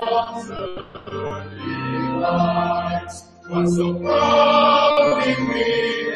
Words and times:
What's 0.00 0.46
so 3.74 3.94
proud 3.98 5.26
in 5.26 5.40
me, 5.48 6.12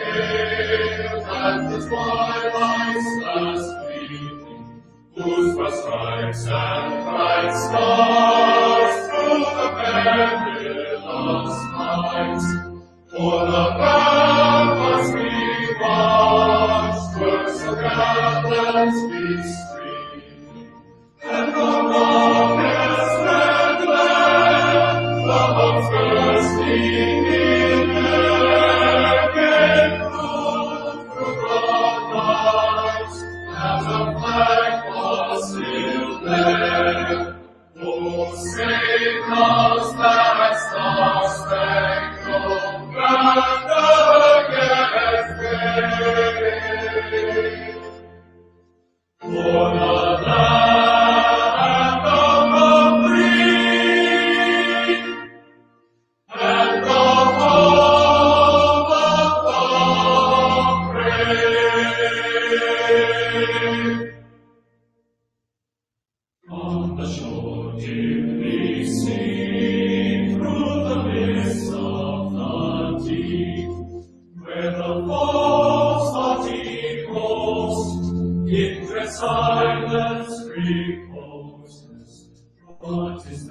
and 1.24 1.74
his 1.74 1.84
twilight's 1.86 3.06
last 3.24 3.66
gleaming, 3.82 4.82
whose 5.16 5.56
first 5.56 5.78
stripes 5.82 6.46
and 6.46 7.04
bright 7.06 7.52
stars 7.56 8.94
through 9.10 9.46
the 9.50 9.68
perilous 9.82 11.56
nights, 11.72 12.46
for 13.10 13.38
the 13.50 13.64
ramparts 13.80 15.08
we 15.12 15.26
watched 15.80 17.12
were 17.18 17.48
so 17.52 17.70
gallant, 17.74 18.94
we 19.10 19.22
silence 79.22 80.34
reposes. 80.48 82.30
What 82.80 83.24
is 83.26 83.46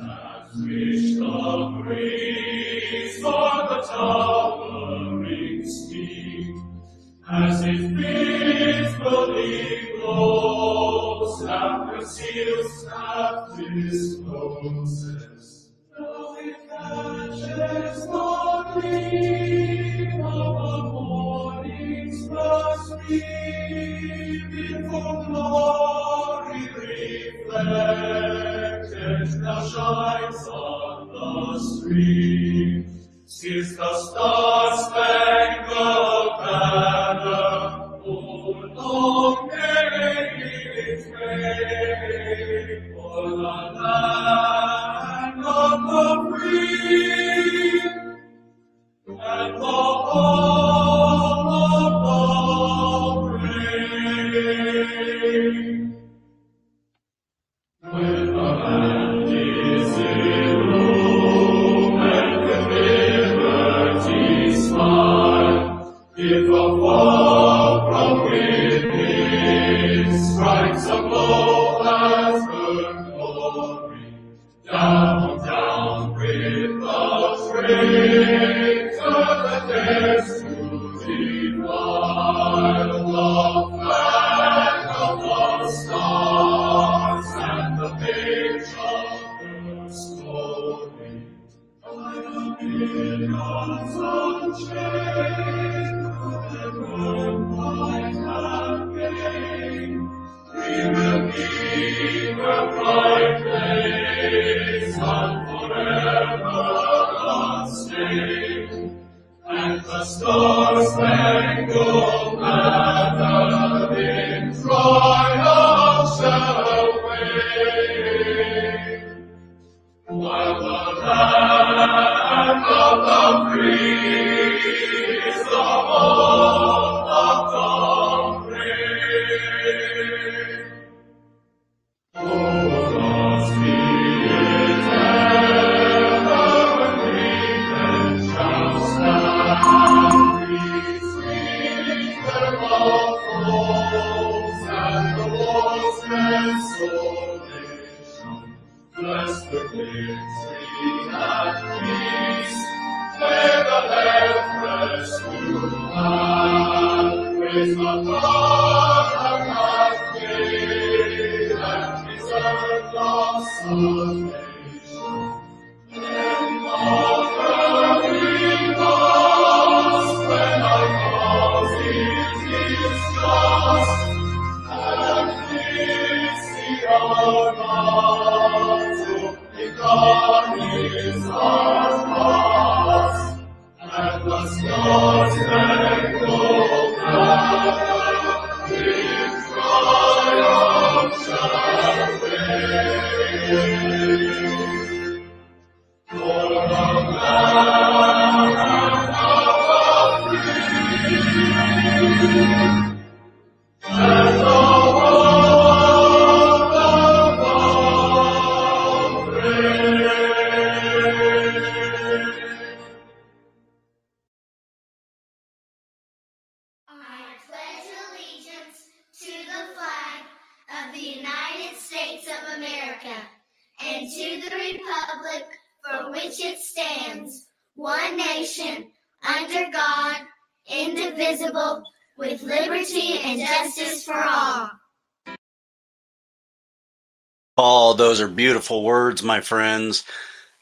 are 238.22 238.28
beautiful 238.28 238.84
words, 238.84 239.24
my 239.24 239.42
friends. 239.42 240.04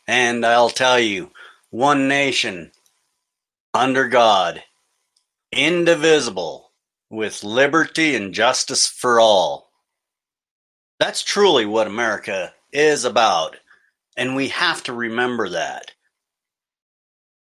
And 0.08 0.46
I'll 0.46 0.70
tell 0.70 1.00
you, 1.00 1.32
one 1.70 2.08
nation, 2.08 2.72
under 3.74 4.08
God, 4.08 4.64
indivisible, 5.52 6.72
with 7.10 7.44
liberty 7.44 8.16
and 8.16 8.34
justice 8.34 8.88
for 8.88 9.20
all. 9.20 9.70
That's 11.00 11.24
truly 11.24 11.66
what 11.66 11.88
America 11.88 12.54
is 12.72 13.06
about, 13.06 13.58
and 14.18 14.36
we 14.36 14.50
have 14.50 14.84
to 14.84 14.94
remember 14.94 15.50
that. 15.50 15.92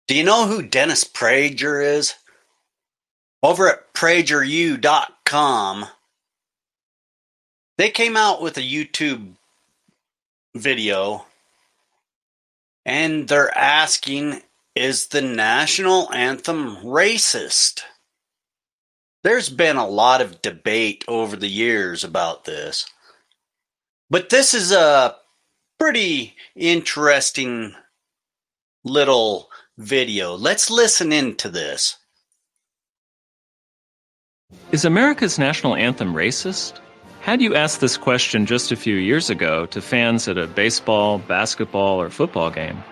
Do 0.08 0.14
you 0.14 0.24
know 0.24 0.46
who 0.46 0.62
Dennis 0.62 1.04
Prager 1.04 1.84
is? 1.84 2.14
Over 3.42 3.68
at 3.68 3.92
PragerU.com, 3.94 5.86
they 7.78 7.90
came 7.90 8.16
out 8.16 8.40
with 8.42 8.56
a 8.56 8.62
YouTube 8.62 9.34
video 10.58 11.26
and 12.84 13.28
they're 13.28 13.56
asking 13.56 14.42
is 14.74 15.08
the 15.08 15.22
national 15.22 16.12
anthem 16.12 16.76
racist? 16.76 17.80
There's 19.24 19.48
been 19.48 19.76
a 19.76 19.88
lot 19.88 20.20
of 20.20 20.42
debate 20.42 21.04
over 21.08 21.34
the 21.34 21.48
years 21.48 22.04
about 22.04 22.44
this. 22.44 22.86
But 24.08 24.28
this 24.28 24.54
is 24.54 24.70
a 24.70 25.16
pretty 25.78 26.36
interesting 26.54 27.74
little 28.84 29.50
video. 29.76 30.36
Let's 30.36 30.70
listen 30.70 31.12
into 31.12 31.48
this. 31.48 31.96
Is 34.70 34.84
America's 34.84 35.38
national 35.38 35.74
anthem 35.74 36.14
racist? 36.14 36.78
Had 37.26 37.42
you 37.42 37.56
asked 37.56 37.80
this 37.80 37.96
question 37.96 38.46
just 38.46 38.70
a 38.70 38.76
few 38.76 38.94
years 38.94 39.30
ago 39.30 39.66
to 39.66 39.82
fans 39.82 40.28
at 40.28 40.38
a 40.38 40.46
baseball, 40.46 41.18
basketball, 41.18 42.00
or 42.00 42.08
football 42.08 42.52
game, 42.52 42.84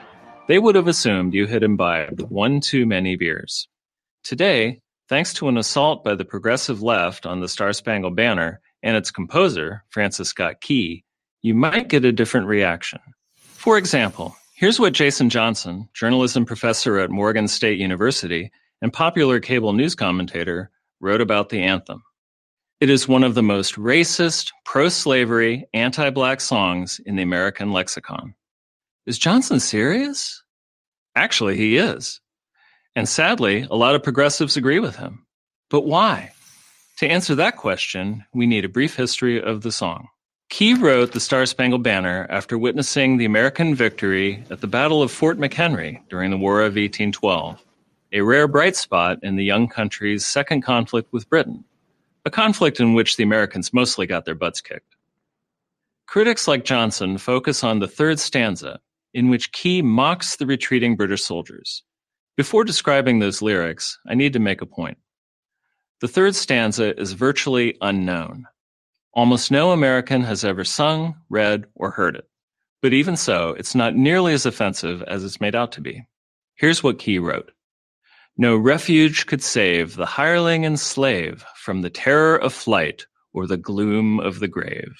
they 0.49 0.59
would 0.59 0.75
have 0.75 0.89
assumed 0.89 1.35
you 1.35 1.47
had 1.47 1.63
imbibed 1.63 2.21
one 2.21 2.61
too 2.61 2.85
many 2.85 3.15
beers. 3.15 3.69
Today, 4.25 4.81
thanks 5.09 5.35
to 5.35 5.47
an 5.47 5.57
assault 5.57 6.03
by 6.03 6.17
the 6.17 6.25
progressive 6.25 6.83
left 6.83 7.27
on 7.27 7.39
the 7.39 7.47
Star 7.47 7.73
Spangled 7.73 8.17
Banner 8.17 8.61
and 8.83 8.97
its 8.97 9.13
composer, 9.13 9.85
Francis 9.91 10.31
Scott 10.31 10.61
Key, 10.61 11.05
you 11.43 11.55
might 11.55 11.87
get 11.87 12.05
a 12.05 12.11
different 12.11 12.49
reaction. 12.49 12.99
For 13.37 13.79
example, 13.79 14.35
here's 14.57 14.81
what 14.81 14.95
Jason 14.95 15.31
Johnson, 15.31 15.89
journalism 15.95 16.45
professor 16.45 16.99
at 16.99 17.09
Morgan 17.09 17.47
State 17.47 17.79
University 17.79 18.51
and 18.83 18.93
popular 18.93 19.39
cable 19.39 19.75
news 19.75 19.95
commentator, 19.95 20.73
wrote 20.99 21.21
about 21.21 21.51
the 21.51 21.63
anthem. 21.63 22.03
It 22.85 22.91
is 22.91 23.09
one 23.09 23.25
of 23.25 23.35
the 23.35 23.43
most 23.43 23.77
racist, 23.77 24.53
pro 24.67 24.91
slavery, 24.91 25.67
anti 25.73 26.11
black 26.11 26.43
songs 26.43 27.01
in 27.07 27.17
the 27.17 27.23
American 27.23 27.73
lexicon. 27.73 28.35
Is 29.07 29.17
Johnson 29.17 29.59
serious? 29.59 30.45
Actually, 31.17 31.57
he 31.57 31.79
is. 31.79 32.21
And 32.95 33.09
sadly, 33.09 33.67
a 33.71 33.75
lot 33.75 33.95
of 33.95 34.03
progressives 34.03 34.59
agree 34.59 34.81
with 34.81 34.97
him. 34.97 35.25
But 35.71 35.87
why? 35.87 36.33
To 36.99 37.09
answer 37.09 37.35
that 37.37 37.57
question, 37.57 38.27
we 38.35 38.47
need 38.47 38.67
a 38.67 38.69
brief 38.69 38.97
history 38.97 39.41
of 39.41 39.63
the 39.63 39.73
song. 39.73 40.09
Key 40.51 40.75
wrote 40.75 41.13
the 41.13 41.21
Star 41.21 41.47
Spangled 41.47 41.83
Banner 41.83 42.27
after 42.29 42.59
witnessing 42.59 43.17
the 43.17 43.25
American 43.25 43.75
victory 43.75 44.45
at 44.51 44.61
the 44.61 44.67
Battle 44.67 45.03
of 45.03 45.11
Fort 45.11 45.39
McHenry 45.39 46.07
during 46.11 46.31
the 46.31 46.37
War 46.37 46.61
of 46.61 46.75
1812, 46.75 47.65
a 48.13 48.21
rare 48.21 48.47
bright 48.47 48.77
spot 48.77 49.21
in 49.23 49.37
the 49.37 49.45
young 49.45 49.69
country's 49.69 50.27
second 50.27 50.61
conflict 50.61 51.11
with 51.15 51.31
Britain, 51.31 51.65
a 52.25 52.31
conflict 52.31 52.81
in 52.81 52.95
which 52.95 53.17
the 53.17 53.23
Americans 53.23 53.73
mostly 53.73 54.07
got 54.07 54.25
their 54.25 54.35
butts 54.35 54.61
kicked. 54.61 54.97
Critics 56.07 56.47
like 56.47 56.65
Johnson 56.65 57.19
focus 57.19 57.65
on 57.65 57.79
the 57.79 57.89
third 57.89 58.19
stanza, 58.19 58.81
in 59.13 59.29
which 59.29 59.53
Key 59.53 59.83
mocks 59.83 60.37
the 60.37 60.47
retreating 60.47 60.97
British 60.97 61.23
soldiers. 61.23 61.83
Before 62.37 62.65
describing 62.65 63.19
those 63.19 63.43
lyrics, 63.43 63.99
I 64.09 64.15
need 64.15 64.33
to 64.33 64.39
make 64.39 64.61
a 64.61 64.67
point. 64.67 64.99
The 66.01 66.09
third 66.09 66.35
stanza 66.35 66.99
is 67.01 67.13
virtually 67.13 67.77
unknown. 67.81 68.47
Almost 69.13 69.51
no 69.51 69.71
American 69.71 70.23
has 70.23 70.45
ever 70.45 70.65
sung, 70.65 71.15
read, 71.31 71.67
or 71.75 71.91
heard 71.91 72.17
it. 72.17 72.29
But 72.83 72.93
even 72.93 73.17
so, 73.17 73.51
it's 73.51 73.75
not 73.75 73.95
nearly 73.95 74.35
as 74.35 74.45
offensive 74.45 75.03
as 75.05 75.25
it's 75.25 75.41
made 75.41 75.55
out 75.55 75.73
to 75.73 75.81
be. 75.81 76.07
Here's 76.57 76.83
what 76.83 76.99
Key 76.99 77.19
wrote. 77.19 77.53
No 78.37 78.57
refuge 78.57 79.27
could 79.27 79.43
save 79.43 79.95
the 79.95 80.07
hireling 80.07 80.65
and 80.65 80.79
slave 80.79 81.45
from 81.55 81.83
the 81.83 81.91
terror 81.91 82.37
of 82.37 82.53
flight 82.53 83.07
or 83.33 83.47
the 83.47 83.57
gloom 83.57 84.19
of 84.19 84.41
the 84.41 84.49
grave. 84.49 84.93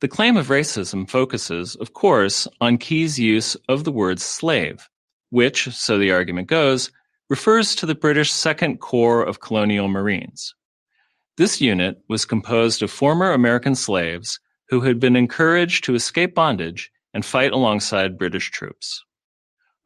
The 0.00 0.08
claim 0.08 0.36
of 0.36 0.48
racism 0.48 1.08
focuses, 1.08 1.76
of 1.76 1.92
course, 1.92 2.48
on 2.60 2.78
Key's 2.78 3.18
use 3.18 3.56
of 3.68 3.84
the 3.84 3.92
word 3.92 4.20
slave, 4.20 4.88
which, 5.30 5.68
so 5.68 5.98
the 5.98 6.10
argument 6.10 6.48
goes, 6.48 6.90
refers 7.28 7.76
to 7.76 7.86
the 7.86 7.94
British 7.94 8.32
Second 8.32 8.78
Corps 8.78 9.22
of 9.22 9.40
Colonial 9.40 9.86
Marines. 9.86 10.54
This 11.36 11.60
unit 11.60 11.98
was 12.08 12.24
composed 12.24 12.82
of 12.82 12.90
former 12.90 13.30
American 13.30 13.76
slaves 13.76 14.40
who 14.68 14.80
had 14.80 14.98
been 14.98 15.14
encouraged 15.14 15.84
to 15.84 15.94
escape 15.94 16.34
bondage 16.34 16.90
and 17.14 17.24
fight 17.24 17.52
alongside 17.52 18.18
British 18.18 18.50
troops. 18.50 19.04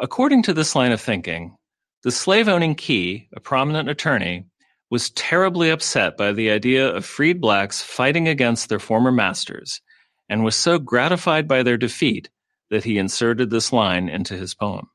According 0.01 0.43
to 0.45 0.55
this 0.55 0.75
line 0.75 0.93
of 0.93 1.01
thinking, 1.01 1.57
the 2.05 2.11
slave-owning 2.11 2.75
Key, 2.75 3.29
a 3.35 3.41
prominent 3.41 3.89
attorney, 3.89 4.47
was 4.91 5.11
terribly 5.11 5.71
upset 5.71 6.17
by 6.17 6.33
the 6.33 6.51
idea 6.51 6.89
of 6.89 7.05
freed 7.05 7.41
blacks 7.41 7.81
fighting 7.81 8.29
against 8.29 8.69
their 8.69 8.79
former 8.79 9.13
masters 9.13 9.81
and 10.29 10.45
was 10.45 10.57
so 10.57 10.79
gratified 10.79 11.49
by 11.49 11.63
their 11.63 11.77
defeat 11.77 12.29
that 12.71 12.85
he 12.85 12.99
inserted 12.99 13.51
this 13.51 13.73
line 13.73 14.09
into 14.09 14.35
his 14.35 14.55
poem. 14.55 14.89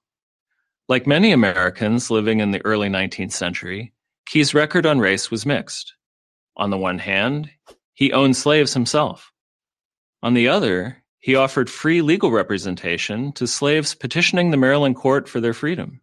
Like 0.89 1.07
many 1.07 1.31
Americans 1.31 2.11
living 2.11 2.39
in 2.39 2.51
the 2.51 2.63
early 2.65 2.89
19th 2.89 3.33
century, 3.33 3.93
Key's 4.25 4.53
record 4.53 4.85
on 4.85 4.99
race 4.99 5.31
was 5.31 5.45
mixed. 5.45 5.93
On 6.55 6.69
the 6.69 6.77
one 6.77 6.99
hand, 6.99 7.49
he 7.93 8.11
owned 8.11 8.35
slaves 8.35 8.73
himself. 8.73 9.31
On 10.21 10.33
the 10.33 10.47
other, 10.47 11.03
he 11.19 11.35
offered 11.35 11.69
free 11.69 12.01
legal 12.01 12.31
representation 12.31 13.31
to 13.33 13.47
slaves 13.47 13.95
petitioning 13.95 14.51
the 14.51 14.57
Maryland 14.57 14.95
court 14.95 15.27
for 15.27 15.39
their 15.39 15.53
freedom. 15.53 16.01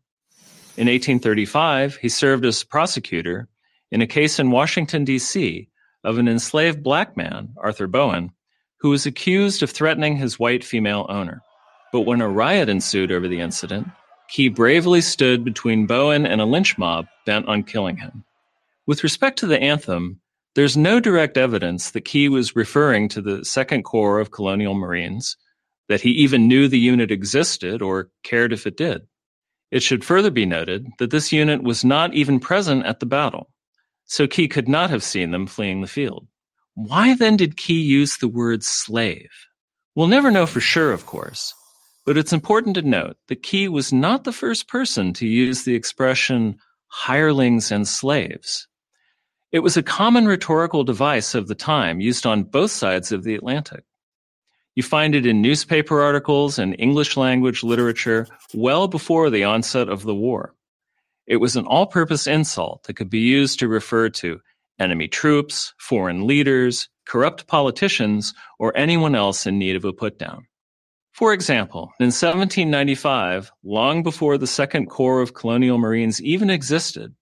In 0.76 0.88
1835, 0.88 1.96
he 1.96 2.08
served 2.08 2.44
as 2.44 2.64
prosecutor 2.64 3.48
in 3.92 4.02
a 4.02 4.08
case 4.08 4.40
in 4.40 4.50
Washington, 4.50 5.04
D.C., 5.04 5.68
of 6.02 6.18
an 6.18 6.26
enslaved 6.26 6.82
black 6.82 7.16
man, 7.16 7.54
Arthur 7.56 7.86
Bowen, 7.86 8.32
who 8.80 8.90
was 8.90 9.06
accused 9.06 9.62
of 9.62 9.70
threatening 9.70 10.16
his 10.16 10.38
white 10.38 10.64
female 10.64 11.06
owner. 11.08 11.42
But 11.92 12.00
when 12.00 12.20
a 12.20 12.28
riot 12.28 12.68
ensued 12.68 13.12
over 13.12 13.28
the 13.28 13.38
incident, 13.38 13.88
Key 14.28 14.48
bravely 14.48 15.00
stood 15.00 15.44
between 15.44 15.86
Bowen 15.86 16.26
and 16.26 16.40
a 16.40 16.44
lynch 16.44 16.76
mob 16.76 17.06
bent 17.24 17.46
on 17.46 17.62
killing 17.62 17.98
him. 17.98 18.24
With 18.84 19.04
respect 19.04 19.38
to 19.38 19.46
the 19.46 19.62
anthem, 19.62 20.20
there's 20.56 20.76
no 20.76 20.98
direct 20.98 21.36
evidence 21.36 21.92
that 21.92 22.04
Key 22.04 22.28
was 22.28 22.56
referring 22.56 23.08
to 23.10 23.22
the 23.22 23.44
Second 23.44 23.84
Corps 23.84 24.18
of 24.18 24.32
Colonial 24.32 24.74
Marines, 24.74 25.36
that 25.88 26.00
he 26.00 26.10
even 26.10 26.48
knew 26.48 26.66
the 26.66 26.78
unit 26.80 27.12
existed 27.12 27.80
or 27.80 28.10
cared 28.24 28.52
if 28.52 28.66
it 28.66 28.76
did. 28.76 29.02
It 29.70 29.82
should 29.82 30.04
further 30.04 30.30
be 30.30 30.46
noted 30.46 30.86
that 30.98 31.10
this 31.10 31.32
unit 31.32 31.62
was 31.62 31.84
not 31.84 32.14
even 32.14 32.40
present 32.40 32.86
at 32.86 33.00
the 33.00 33.06
battle, 33.06 33.50
so 34.04 34.26
Key 34.26 34.48
could 34.48 34.68
not 34.68 34.90
have 34.90 35.02
seen 35.02 35.30
them 35.30 35.46
fleeing 35.46 35.80
the 35.80 35.86
field. 35.86 36.26
Why 36.74 37.14
then 37.14 37.36
did 37.36 37.56
Key 37.56 37.80
use 37.80 38.16
the 38.16 38.28
word 38.28 38.62
slave? 38.62 39.30
We'll 39.94 40.08
never 40.08 40.30
know 40.30 40.46
for 40.46 40.60
sure, 40.60 40.92
of 40.92 41.06
course, 41.06 41.54
but 42.04 42.16
it's 42.16 42.32
important 42.32 42.74
to 42.74 42.82
note 42.82 43.16
that 43.28 43.42
Key 43.42 43.68
was 43.68 43.92
not 43.92 44.24
the 44.24 44.32
first 44.32 44.68
person 44.68 45.12
to 45.14 45.26
use 45.26 45.64
the 45.64 45.74
expression 45.74 46.56
hirelings 46.88 47.72
and 47.72 47.86
slaves. 47.86 48.68
It 49.52 49.60
was 49.60 49.76
a 49.76 49.82
common 49.82 50.26
rhetorical 50.26 50.82
device 50.82 51.34
of 51.34 51.46
the 51.46 51.54
time 51.54 52.00
used 52.00 52.26
on 52.26 52.42
both 52.42 52.72
sides 52.72 53.12
of 53.12 53.22
the 53.22 53.34
Atlantic. 53.34 53.84
You 54.76 54.82
find 54.82 55.14
it 55.14 55.24
in 55.24 55.40
newspaper 55.40 56.02
articles 56.02 56.58
and 56.58 56.74
English 56.78 57.16
language 57.16 57.62
literature 57.62 58.26
well 58.52 58.88
before 58.88 59.30
the 59.30 59.44
onset 59.44 59.88
of 59.88 60.02
the 60.02 60.14
war. 60.14 60.54
It 61.26 61.36
was 61.36 61.54
an 61.56 61.64
all 61.64 61.86
purpose 61.86 62.26
insult 62.26 62.82
that 62.84 62.94
could 62.94 63.08
be 63.08 63.20
used 63.20 63.60
to 63.60 63.68
refer 63.68 64.08
to 64.10 64.40
enemy 64.80 65.06
troops, 65.06 65.72
foreign 65.78 66.26
leaders, 66.26 66.88
corrupt 67.06 67.46
politicians, 67.46 68.34
or 68.58 68.76
anyone 68.76 69.14
else 69.14 69.46
in 69.46 69.58
need 69.58 69.76
of 69.76 69.84
a 69.84 69.92
putdown. 69.92 70.46
For 71.12 71.32
example, 71.32 71.92
in 72.00 72.06
1795, 72.06 73.52
long 73.62 74.02
before 74.02 74.36
the 74.36 74.48
Second 74.48 74.86
Corps 74.86 75.20
of 75.20 75.34
Colonial 75.34 75.78
Marines 75.78 76.20
even 76.20 76.50
existed, 76.50 77.14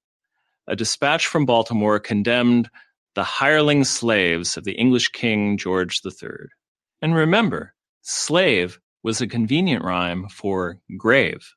a 0.67 0.75
dispatch 0.75 1.27
from 1.27 1.45
Baltimore 1.45 2.01
condemned 2.01 2.71
the 3.15 3.25
hireling 3.25 3.85
slaves 3.85 4.57
of 4.57 4.65
the 4.65 4.73
English 4.73 5.09
King 5.09 5.59
George 5.59 6.01
III. 6.03 6.49
And 7.03 7.17
remember, 7.17 7.75
slave 8.03 8.79
was 9.03 9.21
a 9.21 9.27
convenient 9.27 9.85
rhyme 9.85 10.29
for 10.29 10.79
grave. 10.97 11.55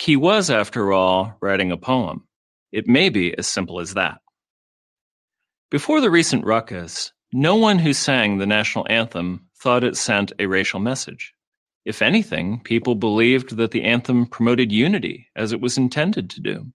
He 0.00 0.16
was, 0.16 0.48
after 0.48 0.92
all, 0.92 1.36
writing 1.42 1.72
a 1.72 1.76
poem. 1.76 2.28
It 2.70 2.86
may 2.86 3.08
be 3.08 3.36
as 3.36 3.48
simple 3.48 3.80
as 3.80 3.94
that. 3.94 4.18
Before 5.70 6.00
the 6.00 6.10
recent 6.10 6.44
ruckus, 6.46 7.12
no 7.32 7.56
one 7.56 7.80
who 7.80 7.92
sang 7.92 8.38
the 8.38 8.46
national 8.46 8.86
anthem 8.88 9.46
thought 9.60 9.84
it 9.84 9.96
sent 9.96 10.32
a 10.38 10.46
racial 10.46 10.80
message. 10.80 11.34
If 11.84 12.00
anything, 12.00 12.60
people 12.60 12.94
believed 12.94 13.56
that 13.56 13.72
the 13.72 13.82
anthem 13.82 14.26
promoted 14.26 14.70
unity 14.70 15.28
as 15.34 15.52
it 15.52 15.60
was 15.60 15.78
intended 15.78 16.30
to 16.30 16.40
do. 16.40 16.72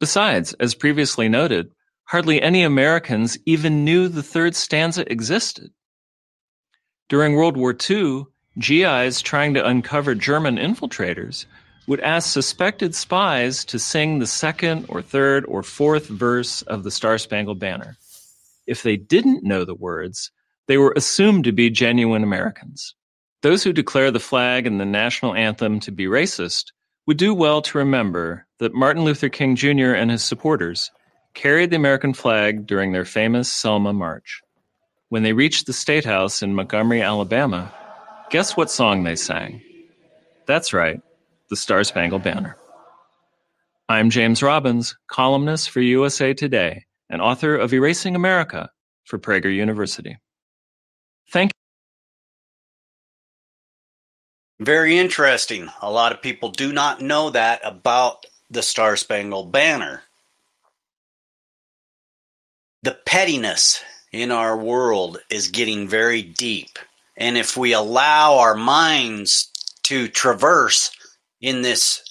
Besides, 0.00 0.52
as 0.54 0.74
previously 0.74 1.28
noted, 1.28 1.72
hardly 2.04 2.42
any 2.42 2.62
Americans 2.62 3.38
even 3.46 3.84
knew 3.84 4.08
the 4.08 4.22
third 4.22 4.54
stanza 4.54 5.10
existed. 5.10 5.72
During 7.08 7.36
World 7.36 7.56
War 7.56 7.74
II, 7.88 8.26
GIs 8.58 9.22
trying 9.22 9.54
to 9.54 9.66
uncover 9.66 10.14
German 10.14 10.56
infiltrators 10.56 11.46
would 11.86 12.00
ask 12.00 12.30
suspected 12.30 12.94
spies 12.94 13.64
to 13.64 13.78
sing 13.78 14.18
the 14.18 14.26
second 14.26 14.84
or 14.90 15.00
third 15.00 15.46
or 15.46 15.62
fourth 15.62 16.06
verse 16.06 16.60
of 16.62 16.84
the 16.84 16.90
Star 16.90 17.16
Spangled 17.16 17.58
Banner. 17.58 17.96
If 18.66 18.82
they 18.82 18.98
didn't 18.98 19.42
know 19.42 19.64
the 19.64 19.74
words, 19.74 20.30
they 20.66 20.76
were 20.76 20.92
assumed 20.96 21.44
to 21.44 21.52
be 21.52 21.70
genuine 21.70 22.22
Americans. 22.22 22.94
Those 23.40 23.64
who 23.64 23.72
declare 23.72 24.10
the 24.10 24.20
flag 24.20 24.66
and 24.66 24.78
the 24.78 24.84
national 24.84 25.34
anthem 25.34 25.80
to 25.80 25.90
be 25.90 26.04
racist 26.04 26.72
would 27.06 27.16
do 27.16 27.32
well 27.32 27.62
to 27.62 27.78
remember 27.78 28.46
that 28.58 28.74
Martin 28.74 29.04
Luther 29.04 29.30
King 29.30 29.56
Jr. 29.56 29.94
and 29.94 30.10
his 30.10 30.22
supporters 30.22 30.90
carried 31.32 31.70
the 31.70 31.76
American 31.76 32.12
flag 32.12 32.66
during 32.66 32.92
their 32.92 33.06
famous 33.06 33.50
Selma 33.50 33.94
March. 33.94 34.42
When 35.10 35.22
they 35.22 35.32
reached 35.32 35.66
the 35.66 35.72
State 35.72 36.04
House 36.04 36.42
in 36.42 36.54
Montgomery, 36.54 37.00
Alabama, 37.00 37.72
guess 38.28 38.58
what 38.58 38.70
song 38.70 39.04
they 39.04 39.16
sang? 39.16 39.62
That's 40.46 40.74
right, 40.74 41.00
the 41.48 41.56
Star 41.56 41.82
Spangled 41.82 42.22
Banner. 42.22 42.58
I'm 43.88 44.10
James 44.10 44.42
Robbins, 44.42 44.98
columnist 45.06 45.70
for 45.70 45.80
USA 45.80 46.34
Today 46.34 46.84
and 47.08 47.22
author 47.22 47.56
of 47.56 47.72
Erasing 47.72 48.16
America 48.16 48.68
for 49.04 49.18
Prager 49.18 49.54
University. 49.54 50.18
Thank 51.32 51.52
you. 54.60 54.66
Very 54.66 54.98
interesting. 54.98 55.70
A 55.80 55.90
lot 55.90 56.12
of 56.12 56.20
people 56.20 56.50
do 56.50 56.70
not 56.70 57.00
know 57.00 57.30
that 57.30 57.62
about 57.64 58.26
the 58.50 58.62
Star 58.62 58.94
Spangled 58.96 59.52
Banner. 59.52 60.02
The 62.82 62.98
pettiness 63.06 63.82
in 64.12 64.30
our 64.30 64.56
world 64.56 65.18
is 65.30 65.48
getting 65.48 65.88
very 65.88 66.22
deep. 66.22 66.78
And 67.16 67.36
if 67.36 67.56
we 67.56 67.72
allow 67.72 68.38
our 68.38 68.54
minds 68.54 69.50
to 69.84 70.08
traverse 70.08 70.90
in 71.40 71.62
this 71.62 72.02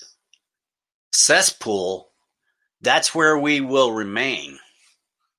cesspool, 1.12 2.10
that's 2.82 3.16
where 3.16 3.38
we 3.38 3.62
will 3.62 3.92
remain. 3.92 4.60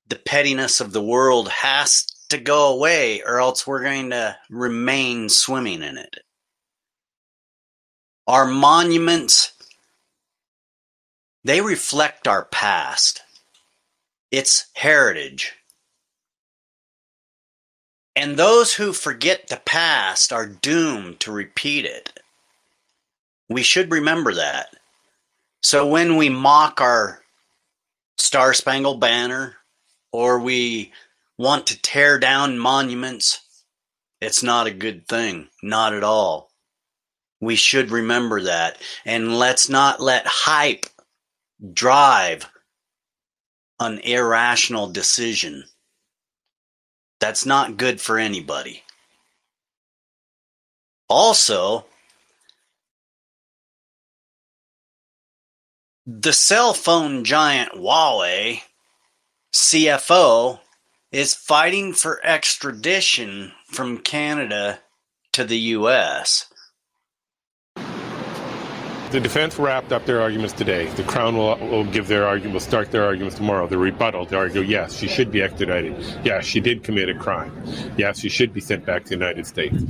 The 0.07 0.17
pettiness 0.17 0.81
of 0.81 0.91
the 0.91 1.03
world 1.03 1.49
has 1.49 2.05
to 2.29 2.37
go 2.37 2.73
away, 2.73 3.21
or 3.21 3.39
else 3.39 3.65
we're 3.65 3.83
going 3.83 4.09
to 4.09 4.35
remain 4.49 5.29
swimming 5.29 5.81
in 5.81 5.97
it. 5.97 6.17
Our 8.27 8.45
monuments, 8.45 9.53
they 11.43 11.61
reflect 11.61 12.27
our 12.27 12.45
past. 12.45 13.21
It's 14.31 14.67
heritage. 14.73 15.55
And 18.19 18.35
those 18.35 18.73
who 18.73 18.91
forget 18.91 19.47
the 19.47 19.61
past 19.63 20.33
are 20.33 20.45
doomed 20.45 21.21
to 21.21 21.31
repeat 21.31 21.85
it. 21.85 22.19
We 23.47 23.63
should 23.63 23.93
remember 23.93 24.33
that. 24.33 24.75
So 25.61 25.87
when 25.87 26.17
we 26.17 26.27
mock 26.27 26.81
our 26.81 27.21
Star 28.17 28.53
Spangled 28.53 28.99
Banner 28.99 29.55
or 30.11 30.37
we 30.37 30.91
want 31.37 31.67
to 31.67 31.81
tear 31.81 32.19
down 32.19 32.59
monuments, 32.59 33.39
it's 34.19 34.43
not 34.43 34.67
a 34.67 34.71
good 34.71 35.07
thing. 35.07 35.47
Not 35.63 35.93
at 35.93 36.03
all. 36.03 36.51
We 37.39 37.55
should 37.55 37.89
remember 37.89 38.41
that. 38.41 38.81
And 39.05 39.39
let's 39.39 39.69
not 39.69 40.01
let 40.01 40.27
hype 40.27 40.87
drive 41.71 42.49
an 43.79 43.99
irrational 43.99 44.89
decision. 44.89 45.63
That's 47.19 47.45
not 47.45 47.77
good 47.77 47.99
for 47.99 48.17
anybody. 48.17 48.83
Also, 51.09 51.85
the 56.05 56.33
cell 56.33 56.73
phone 56.73 57.23
giant 57.23 57.73
Huawei 57.73 58.61
CFO 59.53 60.59
is 61.11 61.33
fighting 61.33 61.93
for 61.93 62.23
extradition 62.25 63.51
from 63.65 63.97
Canada 63.97 64.79
to 65.33 65.43
the 65.43 65.57
U.S. 65.57 66.48
The 69.11 69.19
defense 69.19 69.57
wrapped 69.57 69.91
up 69.91 70.05
their 70.05 70.21
arguments 70.21 70.53
today. 70.53 70.85
The 70.89 71.03
Crown 71.03 71.35
will, 71.35 71.57
will 71.57 71.83
give 71.83 72.07
their 72.07 72.27
argument, 72.27 72.53
will 72.53 72.59
start 72.59 72.91
their 72.91 73.05
arguments 73.05 73.37
tomorrow. 73.37 73.65
The 73.65 73.79
rebuttal, 73.79 74.25
they 74.25 74.37
argue, 74.37 74.61
yes, 74.61 74.95
she 74.95 75.07
should 75.07 75.31
be 75.31 75.41
extradited. 75.41 75.97
Yes, 76.23 76.45
she 76.45 76.59
did 76.59 76.83
commit 76.83 77.09
a 77.09 77.15
crime. 77.15 77.51
Yes, 77.97 78.19
she 78.19 78.29
should 78.29 78.53
be 78.53 78.61
sent 78.61 78.85
back 78.85 79.05
to 79.05 79.09
the 79.09 79.15
United 79.15 79.47
States. 79.47 79.81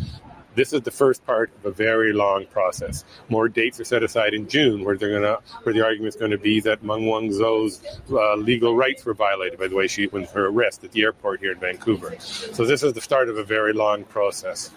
This 0.55 0.71
is 0.71 0.83
the 0.83 0.91
first 0.91 1.25
part 1.25 1.51
of 1.59 1.65
a 1.65 1.71
very 1.71 2.13
long 2.13 2.45
process. 2.45 3.03
More 3.27 3.49
dates 3.49 3.77
are 3.81 3.83
set 3.83 4.03
aside 4.03 4.33
in 4.33 4.47
June, 4.47 4.85
where 4.85 4.95
they're 4.95 5.19
gonna, 5.19 5.39
where 5.63 5.73
the 5.73 5.83
argument 5.83 6.15
is 6.15 6.19
going 6.19 6.31
to 6.31 6.37
be 6.37 6.61
that 6.61 6.81
Meng 6.81 7.01
Wanzhou's 7.01 7.81
uh, 8.09 8.35
legal 8.35 8.73
rights 8.73 9.03
were 9.03 9.13
violated 9.13 9.59
by 9.59 9.67
the 9.67 9.75
way 9.75 9.87
she 9.87 10.07
when 10.07 10.23
her 10.25 10.47
arrest 10.47 10.85
at 10.85 10.93
the 10.93 11.01
airport 11.01 11.41
here 11.41 11.51
in 11.51 11.59
Vancouver. 11.59 12.15
So 12.19 12.63
this 12.63 12.83
is 12.83 12.93
the 12.93 13.01
start 13.01 13.27
of 13.27 13.37
a 13.37 13.43
very 13.43 13.73
long 13.73 14.05
process. 14.05 14.71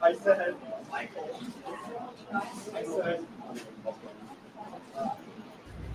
I 0.00 0.14
said. 0.14 0.54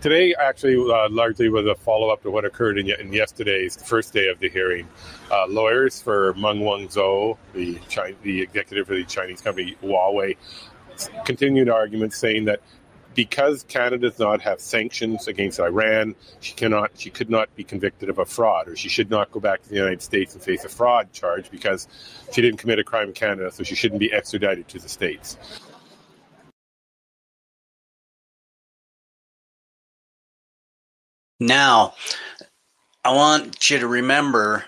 Today, 0.02 0.36
actually, 0.38 0.76
uh, 0.76 1.08
largely 1.10 1.48
was 1.48 1.66
a 1.66 1.76
follow 1.76 2.10
up 2.10 2.22
to 2.24 2.32
what 2.32 2.44
occurred 2.44 2.78
in, 2.78 2.90
in, 2.90 3.14
yesterday's 3.14 3.82
first 3.82 4.12
day 4.12 4.28
of 4.28 4.38
the 4.40 4.50
hearing. 4.50 4.86
Uh, 5.32 5.48
lawyers 5.48 6.02
for 6.02 6.34
Meng 6.34 6.60
Wanzhou, 6.60 7.38
the, 7.54 7.80
the 8.22 8.42
executive 8.42 8.88
for 8.88 8.96
the 8.96 9.06
Chinese 9.06 9.40
company 9.40 9.78
Huawei, 9.82 10.36
continued 11.24 11.70
arguments 11.70 12.18
saying 12.18 12.44
that 12.46 12.60
because 13.16 13.64
Canada 13.64 14.10
does 14.10 14.20
not 14.20 14.42
have 14.42 14.60
sanctions 14.60 15.28
against 15.28 15.60
Iran, 15.60 16.16
she 16.40 16.54
cannot, 16.54 16.92
she 16.98 17.10
could 17.10 17.30
not 17.30 17.54
be 17.56 17.64
convicted 17.64 18.10
of 18.10 18.20
a 18.20 18.26
fraud, 18.26 18.68
or 18.68 18.76
she 18.76 18.90
should 18.90 19.10
not 19.10 19.32
go 19.32 19.40
back 19.40 19.62
to 19.64 19.70
the 19.70 19.76
United 19.76 20.02
States 20.02 20.34
and 20.34 20.44
face 20.44 20.64
a 20.64 20.70
fraud 20.70 21.12
charge 21.14 21.50
because 21.52 21.88
she 22.32 22.42
didn't 22.42 22.58
commit 22.58 22.80
a 22.80 22.84
crime 22.84 23.10
in 23.10 23.14
Canada, 23.14 23.52
so 23.52 23.64
she 23.64 23.76
shouldn't 23.76 24.00
be 24.00 24.12
extradited 24.12 24.68
to 24.70 24.80
the 24.80 24.90
states. 24.90 25.38
Now, 31.40 31.96
I 33.04 33.14
want 33.14 33.70
you 33.70 33.80
to 33.80 33.88
remember 33.88 34.66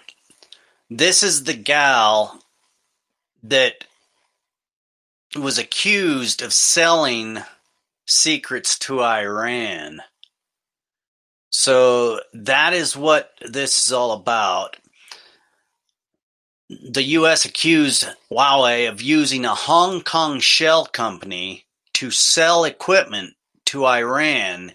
this 0.90 1.24
is 1.24 1.46
the 1.46 1.54
gal 1.54 2.44
that 3.44 3.86
was 5.36 5.58
accused 5.58 6.42
of 6.42 6.54
selling 6.54 7.40
secrets 8.06 8.78
to 8.80 9.02
Iran. 9.02 10.02
So 11.50 12.20
that 12.34 12.74
is 12.74 12.98
what 12.98 13.32
this 13.42 13.86
is 13.86 13.94
all 13.94 14.12
about. 14.12 14.78
The 16.70 17.04
U.S. 17.04 17.46
accused 17.46 18.08
Huawei 18.32 18.90
of 18.90 19.02
using 19.02 19.46
a 19.46 19.56
Hong 19.56 20.02
Kong 20.02 20.40
shell 20.40 20.86
company 20.86 21.66
to 21.94 22.12
sell 22.12 22.66
equipment 22.66 23.36
to 23.68 23.86
Iran 23.86 24.74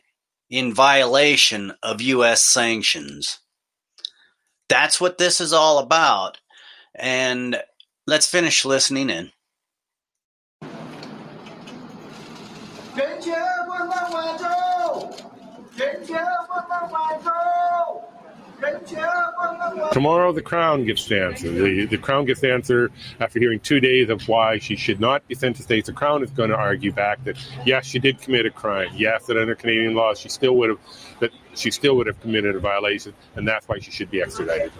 in 0.48 0.72
violation 0.72 1.72
of 1.82 2.00
U.S. 2.00 2.42
sanctions. 2.42 3.38
That's 4.68 5.00
what 5.00 5.18
this 5.18 5.40
is 5.40 5.52
all 5.52 5.78
about. 5.78 6.38
And 6.94 7.60
let's 8.06 8.26
finish 8.26 8.64
listening 8.64 9.10
in. 9.10 9.32
Tomorrow, 19.92 20.32
the 20.32 20.42
Crown 20.42 20.84
gets 20.84 21.06
the 21.06 21.22
answer. 21.22 21.50
The, 21.50 21.86
the 21.86 21.98
Crown 21.98 22.24
gets 22.24 22.40
the 22.40 22.52
answer 22.52 22.90
after 23.18 23.38
hearing 23.38 23.60
two 23.60 23.80
days 23.80 24.08
of 24.10 24.26
why 24.28 24.58
she 24.58 24.76
should 24.76 25.00
not 25.00 25.26
be 25.28 25.34
sent 25.34 25.56
to 25.56 25.62
states. 25.62 25.86
The 25.86 25.92
Crown 25.92 26.22
is 26.22 26.30
going 26.30 26.50
to 26.50 26.56
argue 26.56 26.92
back 26.92 27.22
that 27.24 27.36
yes, 27.64 27.86
she 27.86 27.98
did 27.98 28.20
commit 28.20 28.46
a 28.46 28.50
crime. 28.50 28.90
Yes, 28.94 29.26
that 29.26 29.36
under 29.36 29.54
Canadian 29.54 29.94
law, 29.94 30.14
she 30.14 30.28
still 30.28 30.56
would 30.56 30.70
have 30.70 30.78
that 31.20 31.30
she 31.54 31.70
still 31.70 31.96
would 31.96 32.06
have 32.06 32.20
committed 32.20 32.54
a 32.56 32.60
violation, 32.60 33.14
and 33.36 33.46
that's 33.46 33.68
why 33.68 33.78
she 33.78 33.90
should 33.90 34.10
be 34.10 34.22
extradited. 34.22 34.72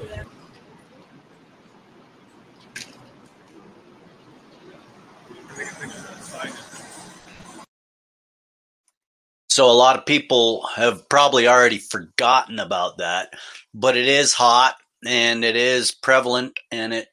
So 9.50 9.68
a 9.68 9.72
lot 9.72 9.98
of 9.98 10.06
people 10.06 10.64
have 10.76 11.08
probably 11.08 11.48
already 11.48 11.78
forgotten 11.78 12.60
about 12.60 12.98
that, 12.98 13.34
but 13.74 13.96
it 13.96 14.06
is 14.06 14.32
hot 14.32 14.76
and 15.04 15.44
it 15.44 15.56
is 15.56 15.90
prevalent 15.90 16.60
and 16.70 16.94
it 16.94 17.08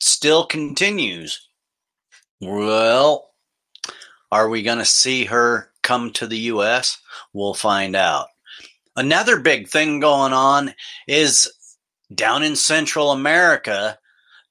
still 0.00 0.46
continues. 0.46 1.46
Well, 2.40 3.28
are 4.30 4.48
we 4.48 4.62
going 4.62 4.78
to 4.78 4.86
see 4.86 5.26
her 5.26 5.70
come 5.82 6.12
to 6.14 6.26
the 6.26 6.38
U.S.? 6.38 6.98
We'll 7.34 7.52
find 7.52 7.94
out. 7.94 8.28
Another 8.96 9.38
big 9.38 9.68
thing 9.68 10.00
going 10.00 10.32
on 10.32 10.74
is 11.06 11.76
down 12.14 12.42
in 12.42 12.56
Central 12.56 13.10
America, 13.10 13.98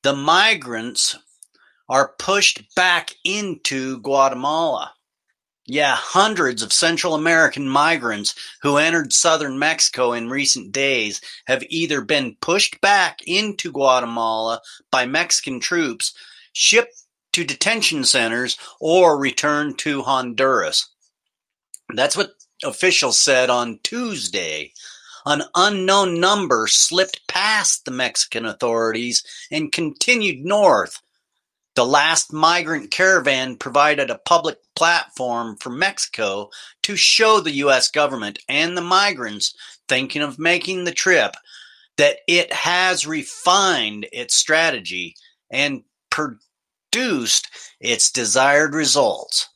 the 0.04 0.16
migrants 0.16 1.18
are 1.90 2.14
pushed 2.20 2.76
back 2.76 3.16
into 3.24 4.00
Guatemala. 4.02 4.94
Yeah, 5.72 5.96
hundreds 5.96 6.64
of 6.64 6.74
Central 6.74 7.16
American 7.16 7.70
migrants 7.70 8.36
who 8.62 8.76
entered 8.76 9.14
southern 9.14 9.58
Mexico 9.58 10.12
in 10.12 10.30
recent 10.30 10.74
days 10.74 11.22
have 11.46 11.64
either 11.70 12.02
been 12.02 12.36
pushed 12.42 12.82
back 12.82 13.22
into 13.26 13.72
Guatemala 13.72 14.60
by 14.92 15.06
Mexican 15.06 15.62
troops, 15.62 16.14
shipped 16.52 17.06
to 17.32 17.46
detention 17.46 18.04
centers, 18.04 18.58
or 18.82 19.18
returned 19.18 19.78
to 19.78 20.02
Honduras. 20.02 20.90
That's 21.96 22.18
what 22.18 22.32
officials 22.66 23.18
said 23.18 23.50
on 23.50 23.80
Tuesday. 23.82 24.74
An 25.26 25.44
unknown 25.56 26.20
number 26.20 26.68
slipped 26.68 27.26
past 27.30 27.86
the 27.86 27.92
Mexican 27.92 28.46
authorities 28.46 29.24
and 29.50 29.72
continued 29.72 30.44
north. 30.44 31.02
The 31.76 31.86
last 31.86 32.34
migrant 32.34 32.92
caravan 32.92 33.56
provided 33.56 34.10
a 34.10 34.18
public 34.18 34.58
platform 34.76 35.56
for 35.58 35.70
Mexico 35.70 36.50
to 36.84 36.96
show 36.96 37.40
the 37.40 37.52
U.S. 37.52 37.90
government 37.90 38.40
and 38.50 38.76
the 38.76 38.82
migrants 38.82 39.56
thinking 39.88 40.22
of 40.22 40.38
making 40.38 40.84
the 40.84 40.92
trip 40.92 41.36
that 41.98 42.18
it 42.28 42.52
has 42.52 43.08
refined 43.08 44.08
its 44.12 44.36
strategy 44.36 45.16
and 45.50 45.84
produced 46.10 47.48
its 47.80 48.12
desired 48.12 48.74
results. 48.74 49.48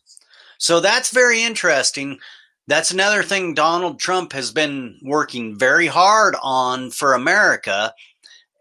So 0.57 0.79
that's 0.79 1.11
very 1.11 1.43
interesting. 1.43 2.19
That's 2.67 2.91
another 2.91 3.23
thing 3.23 3.53
Donald 3.53 3.99
Trump 3.99 4.33
has 4.33 4.51
been 4.51 4.99
working 5.03 5.57
very 5.57 5.87
hard 5.87 6.35
on 6.41 6.91
for 6.91 7.13
America. 7.13 7.93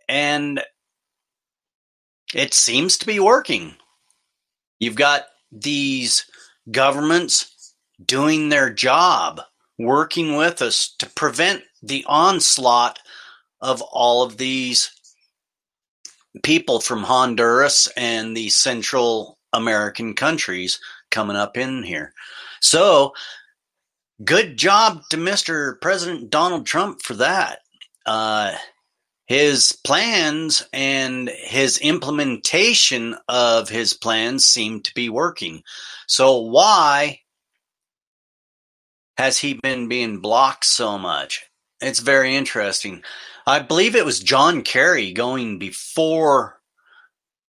And 0.09 0.63
it 2.35 2.55
seems 2.55 2.99
to 2.99 3.07
be 3.07 3.21
working. 3.21 3.75
You've 4.81 4.97
got 4.97 5.27
these 5.53 6.27
governments 6.71 7.75
doing 8.05 8.49
their 8.49 8.71
job, 8.71 9.41
working 9.79 10.37
with 10.37 10.61
us 10.63 10.95
to 10.99 11.09
prevent 11.11 11.63
the 11.83 12.05
onslaught 12.09 12.99
of 13.61 13.81
all 13.83 14.23
of 14.23 14.37
these 14.37 14.91
people 16.43 16.81
from 16.81 17.03
Honduras 17.03 17.89
and 17.97 18.37
the 18.37 18.49
Central 18.49 19.39
American 19.53 20.15
countries 20.15 20.81
coming 21.11 21.37
up 21.37 21.57
in 21.57 21.83
here. 21.83 22.13
So 22.61 23.15
good 24.25 24.57
job 24.57 25.03
to 25.11 25.17
Mr. 25.17 25.81
President 25.81 26.31
Donald 26.31 26.67
Trump 26.67 27.03
for 27.03 27.15
that. 27.15 27.61
Uh, 28.05 28.55
his 29.27 29.73
plans 29.73 30.63
and 30.73 31.29
his 31.29 31.79
implementation 31.79 33.17
of 33.29 33.69
his 33.69 33.95
plans 33.95 34.45
seem 34.45 34.81
to 34.83 34.95
be 34.95 35.09
working. 35.09 35.63
So, 36.07 36.41
why 36.41 37.21
has 39.17 39.39
he 39.39 39.55
been 39.55 39.89
being 39.89 40.19
blocked 40.19 40.67
so 40.67 40.99
much? 40.99 41.47
It's 41.81 42.01
very 42.01 42.37
interesting. 42.37 43.03
I 43.47 43.61
believe 43.61 43.95
it 43.95 44.07
was 44.07 44.21
John 44.21 44.63
Kerry 44.63 45.13
going 45.13 45.59
before 45.59 46.61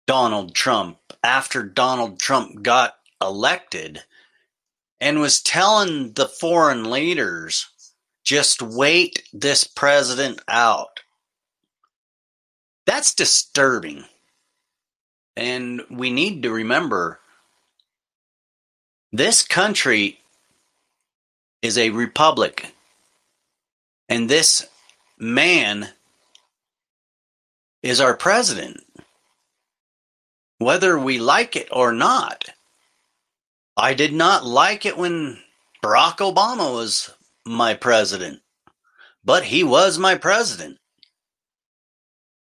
Donald 0.07 0.55
Trump, 0.55 0.99
after 1.23 1.63
Donald 1.63 2.21
Trump 2.21 2.63
got 2.63 2.95
elected 3.21 4.03
and 5.01 5.21
was 5.21 5.43
telling 5.43 6.13
the 6.13 6.29
foreign 6.29 6.91
leaders 6.91 7.69
just 8.25 8.63
wait 8.63 9.29
this 9.33 9.65
president 9.65 10.41
out. 10.49 10.96
That's 12.87 13.15
disturbing. 13.15 14.05
And 15.37 15.83
we 15.91 16.11
need 16.11 16.43
to 16.45 16.51
remember 16.51 17.21
this 19.13 19.43
country 19.43 20.21
is 21.63 21.77
a 21.77 21.91
republic. 21.91 22.75
And 24.09 24.29
this 24.29 24.67
man 25.19 25.89
is 27.83 28.01
our 28.01 28.17
president. 28.17 28.81
Whether 30.59 30.99
we 30.99 31.19
like 31.19 31.57
it 31.57 31.69
or 31.71 31.93
not. 31.93 32.49
I 33.77 33.93
did 33.93 34.15
not 34.15 34.47
like 34.47 34.87
it 34.87 34.97
when 34.97 35.39
Barack 35.83 36.17
Obama 36.17 36.73
was 36.73 37.13
my 37.45 37.75
president, 37.75 38.41
but 39.23 39.45
he 39.45 39.63
was 39.63 39.99
my 39.99 40.15
president. 40.15 40.79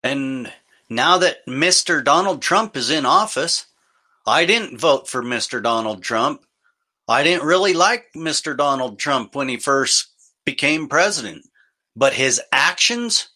And 0.03 0.51
now 0.89 1.17
that 1.19 1.45
Mr. 1.47 2.03
Donald 2.03 2.41
Trump 2.41 2.75
is 2.75 2.89
in 2.89 3.05
office, 3.05 3.67
I 4.25 4.45
didn't 4.45 4.79
vote 4.79 5.07
for 5.07 5.23
Mr. 5.23 5.61
Donald 5.61 6.03
Trump. 6.03 6.43
I 7.07 7.23
didn't 7.23 7.45
really 7.45 7.73
like 7.73 8.07
Mr. 8.15 8.55
Donald 8.55 8.99
Trump 8.99 9.35
when 9.35 9.49
he 9.49 9.57
first 9.57 10.07
became 10.45 10.87
president, 10.87 11.45
but 11.95 12.13
his 12.13 12.41
actions, 12.51 13.29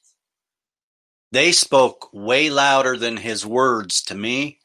they 1.32 1.52
spoke 1.52 2.10
way 2.14 2.50
louder 2.50 2.98
than 2.98 3.18
his 3.18 3.46
words 3.46 4.02
to 4.04 4.16
me. 4.16 4.60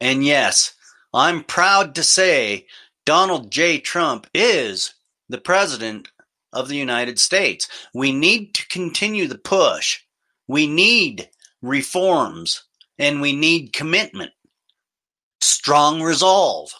And 0.00 0.24
yes, 0.24 0.74
I'm 1.12 1.44
proud 1.44 1.94
to 1.94 2.02
say 2.02 2.66
Donald 3.06 3.50
J. 3.50 3.78
Trump 3.78 4.26
is 4.34 4.94
the 5.28 5.38
President 5.38 6.10
of 6.52 6.68
the 6.68 6.76
United 6.76 7.18
States. 7.18 7.68
We 7.92 8.12
need 8.12 8.54
to 8.54 8.68
continue 8.68 9.26
the 9.26 9.38
push. 9.38 10.00
We 10.46 10.66
need 10.66 11.28
reforms 11.62 12.64
and 12.98 13.20
we 13.20 13.34
need 13.34 13.72
commitment, 13.72 14.32
strong 15.40 16.02
resolve. 16.02 16.72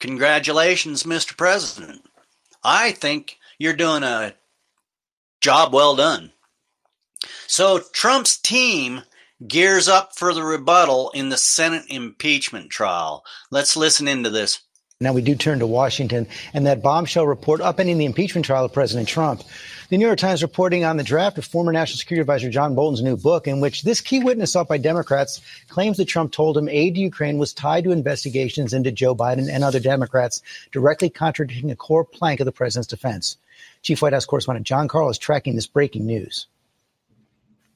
Congratulations, 0.00 1.04
Mr. 1.04 1.36
President. 1.36 2.02
I 2.62 2.92
think 2.92 3.38
you're 3.58 3.72
doing 3.72 4.02
a 4.02 4.34
job 5.40 5.72
well 5.72 5.96
done. 5.96 6.32
So, 7.46 7.80
Trump's 7.92 8.36
team 8.36 9.02
gears 9.46 9.88
up 9.88 10.16
for 10.16 10.34
the 10.34 10.42
rebuttal 10.42 11.10
in 11.14 11.28
the 11.28 11.36
Senate 11.36 11.84
impeachment 11.88 12.70
trial. 12.70 13.24
Let's 13.50 13.76
listen 13.76 14.08
into 14.08 14.30
this. 14.30 14.60
Now 14.98 15.12
we 15.12 15.20
do 15.20 15.34
turn 15.34 15.58
to 15.58 15.66
Washington 15.66 16.26
and 16.54 16.64
that 16.64 16.82
bombshell 16.82 17.26
report 17.26 17.60
upending 17.60 17.98
the 17.98 18.06
impeachment 18.06 18.46
trial 18.46 18.64
of 18.64 18.72
President 18.72 19.06
Trump. 19.06 19.42
The 19.90 19.98
New 19.98 20.06
York 20.06 20.18
Times 20.18 20.40
reporting 20.40 20.86
on 20.86 20.96
the 20.96 21.04
draft 21.04 21.36
of 21.36 21.44
former 21.44 21.70
National 21.70 21.98
Security 21.98 22.22
Advisor 22.22 22.48
John 22.48 22.74
Bolton's 22.74 23.02
new 23.02 23.14
book, 23.14 23.46
in 23.46 23.60
which 23.60 23.82
this 23.82 24.00
key 24.00 24.20
witness 24.20 24.52
sought 24.52 24.68
by 24.68 24.78
Democrats 24.78 25.42
claims 25.68 25.98
that 25.98 26.06
Trump 26.06 26.32
told 26.32 26.56
him 26.56 26.66
aid 26.70 26.94
to 26.94 27.02
Ukraine 27.02 27.36
was 27.36 27.52
tied 27.52 27.84
to 27.84 27.90
investigations 27.90 28.72
into 28.72 28.90
Joe 28.90 29.14
Biden 29.14 29.52
and 29.52 29.62
other 29.62 29.80
Democrats, 29.80 30.40
directly 30.72 31.10
contradicting 31.10 31.70
a 31.70 31.76
core 31.76 32.02
plank 32.02 32.40
of 32.40 32.46
the 32.46 32.50
president's 32.52 32.88
defense. 32.88 33.36
Chief 33.82 34.00
White 34.00 34.14
House 34.14 34.24
correspondent 34.24 34.66
Jon 34.66 34.88
Karl 34.88 35.10
is 35.10 35.18
tracking 35.18 35.56
this 35.56 35.66
breaking 35.66 36.06
news. 36.06 36.46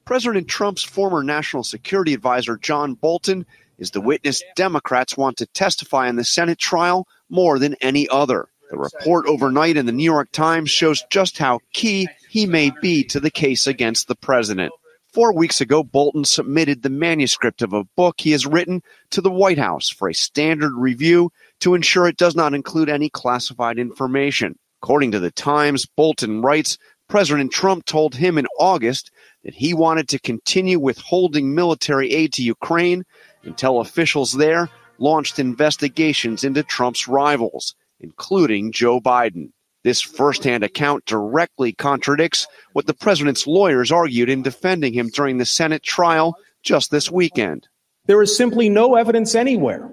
President 0.05 0.47
Trump's 0.47 0.83
former 0.83 1.21
national 1.21 1.63
security 1.63 2.15
advisor, 2.15 2.57
John 2.57 2.95
Bolton, 2.95 3.45
is 3.81 3.91
the 3.91 3.99
witness 3.99 4.43
Democrats 4.55 5.17
want 5.17 5.37
to 5.37 5.47
testify 5.47 6.07
in 6.07 6.15
the 6.15 6.23
Senate 6.23 6.59
trial 6.59 7.07
more 7.29 7.57
than 7.57 7.75
any 7.81 8.07
other. 8.09 8.47
The 8.69 8.77
report 8.77 9.25
overnight 9.27 9.75
in 9.75 9.87
the 9.87 9.91
New 9.91 10.05
York 10.05 10.31
Times 10.31 10.69
shows 10.69 11.03
just 11.09 11.39
how 11.39 11.59
key 11.73 12.07
he 12.29 12.45
may 12.45 12.71
be 12.81 13.03
to 13.05 13.19
the 13.19 13.31
case 13.31 13.65
against 13.65 14.07
the 14.07 14.15
president. 14.15 14.71
Four 15.11 15.33
weeks 15.33 15.59
ago, 15.59 15.83
Bolton 15.83 16.23
submitted 16.23 16.83
the 16.83 16.89
manuscript 16.89 17.63
of 17.63 17.73
a 17.73 17.83
book 17.83 18.21
he 18.21 18.31
has 18.31 18.45
written 18.45 18.81
to 19.09 19.19
the 19.19 19.31
White 19.31 19.57
House 19.57 19.89
for 19.89 20.07
a 20.07 20.13
standard 20.13 20.73
review 20.73 21.31
to 21.61 21.73
ensure 21.73 22.07
it 22.07 22.15
does 22.17 22.35
not 22.35 22.53
include 22.53 22.87
any 22.87 23.09
classified 23.09 23.79
information. 23.79 24.57
According 24.81 25.11
to 25.11 25.19
the 25.19 25.31
Times, 25.31 25.87
Bolton 25.97 26.41
writes 26.41 26.77
President 27.09 27.51
Trump 27.51 27.83
told 27.85 28.15
him 28.15 28.37
in 28.37 28.47
August 28.57 29.11
that 29.43 29.53
he 29.53 29.73
wanted 29.73 30.07
to 30.07 30.19
continue 30.19 30.79
withholding 30.79 31.53
military 31.53 32.13
aid 32.13 32.31
to 32.33 32.43
Ukraine 32.43 33.03
until 33.43 33.79
officials 33.79 34.33
there 34.33 34.69
launched 34.97 35.39
investigations 35.39 36.43
into 36.43 36.63
Trump's 36.63 37.07
rivals, 37.07 37.75
including 37.99 38.71
Joe 38.71 38.99
Biden. 38.99 39.51
This 39.83 40.01
firsthand 40.01 40.63
account 40.63 41.05
directly 41.05 41.73
contradicts 41.73 42.47
what 42.73 42.85
the 42.85 42.93
president's 42.93 43.47
lawyers 43.47 43.91
argued 43.91 44.29
in 44.29 44.43
defending 44.43 44.93
him 44.93 45.09
during 45.09 45.37
the 45.37 45.45
Senate 45.45 45.81
trial 45.81 46.35
just 46.61 46.91
this 46.91 47.09
weekend. 47.09 47.67
There 48.05 48.21
is 48.21 48.35
simply 48.35 48.69
no 48.69 48.95
evidence 48.95 49.33
anywhere 49.33 49.89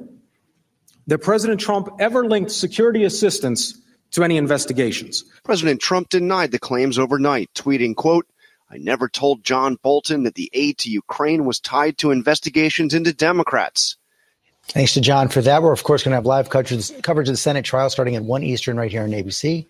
that 1.07 1.19
President 1.19 1.59
Trump 1.59 1.89
ever 1.99 2.27
linked 2.27 2.51
security 2.51 3.05
assistance 3.05 3.81
to 4.11 4.25
any 4.25 4.37
investigations. 4.37 5.25
President 5.43 5.81
Trump 5.81 6.11
denied 6.11 6.51
the 6.51 6.59
claims 6.59 6.99
overnight, 6.99 7.51
tweeting, 7.55 7.97
quote, 7.97 8.27
I 8.71 8.77
never 8.77 9.09
told 9.09 9.45
John 9.45 9.79
Bolton 9.83 10.25
that 10.25 10.35
the 10.35 10.51
aid 10.53 10.77
to 10.79 10.91
Ukraine 10.91 11.47
was 11.47 11.59
tied 11.59 11.97
to 11.99 12.11
investigations 12.11 12.93
into 12.93 13.15
Democrats. 13.15 13.97
Thanks 14.65 14.93
to 14.95 15.01
John 15.01 15.29
for 15.29 15.41
that. 15.41 15.63
We're, 15.63 15.73
of 15.73 15.83
course, 15.83 16.03
going 16.03 16.11
to 16.11 16.17
have 16.17 16.27
live 16.27 16.51
coverage, 16.51 16.91
coverage 17.03 17.29
of 17.29 17.33
the 17.33 17.39
Senate 17.39 17.65
trial 17.65 17.89
starting 17.89 18.17
at 18.17 18.25
1 18.25 18.43
Eastern 18.43 18.77
right 18.77 18.91
here 18.91 19.03
on 19.03 19.11
ABC. 19.11 19.67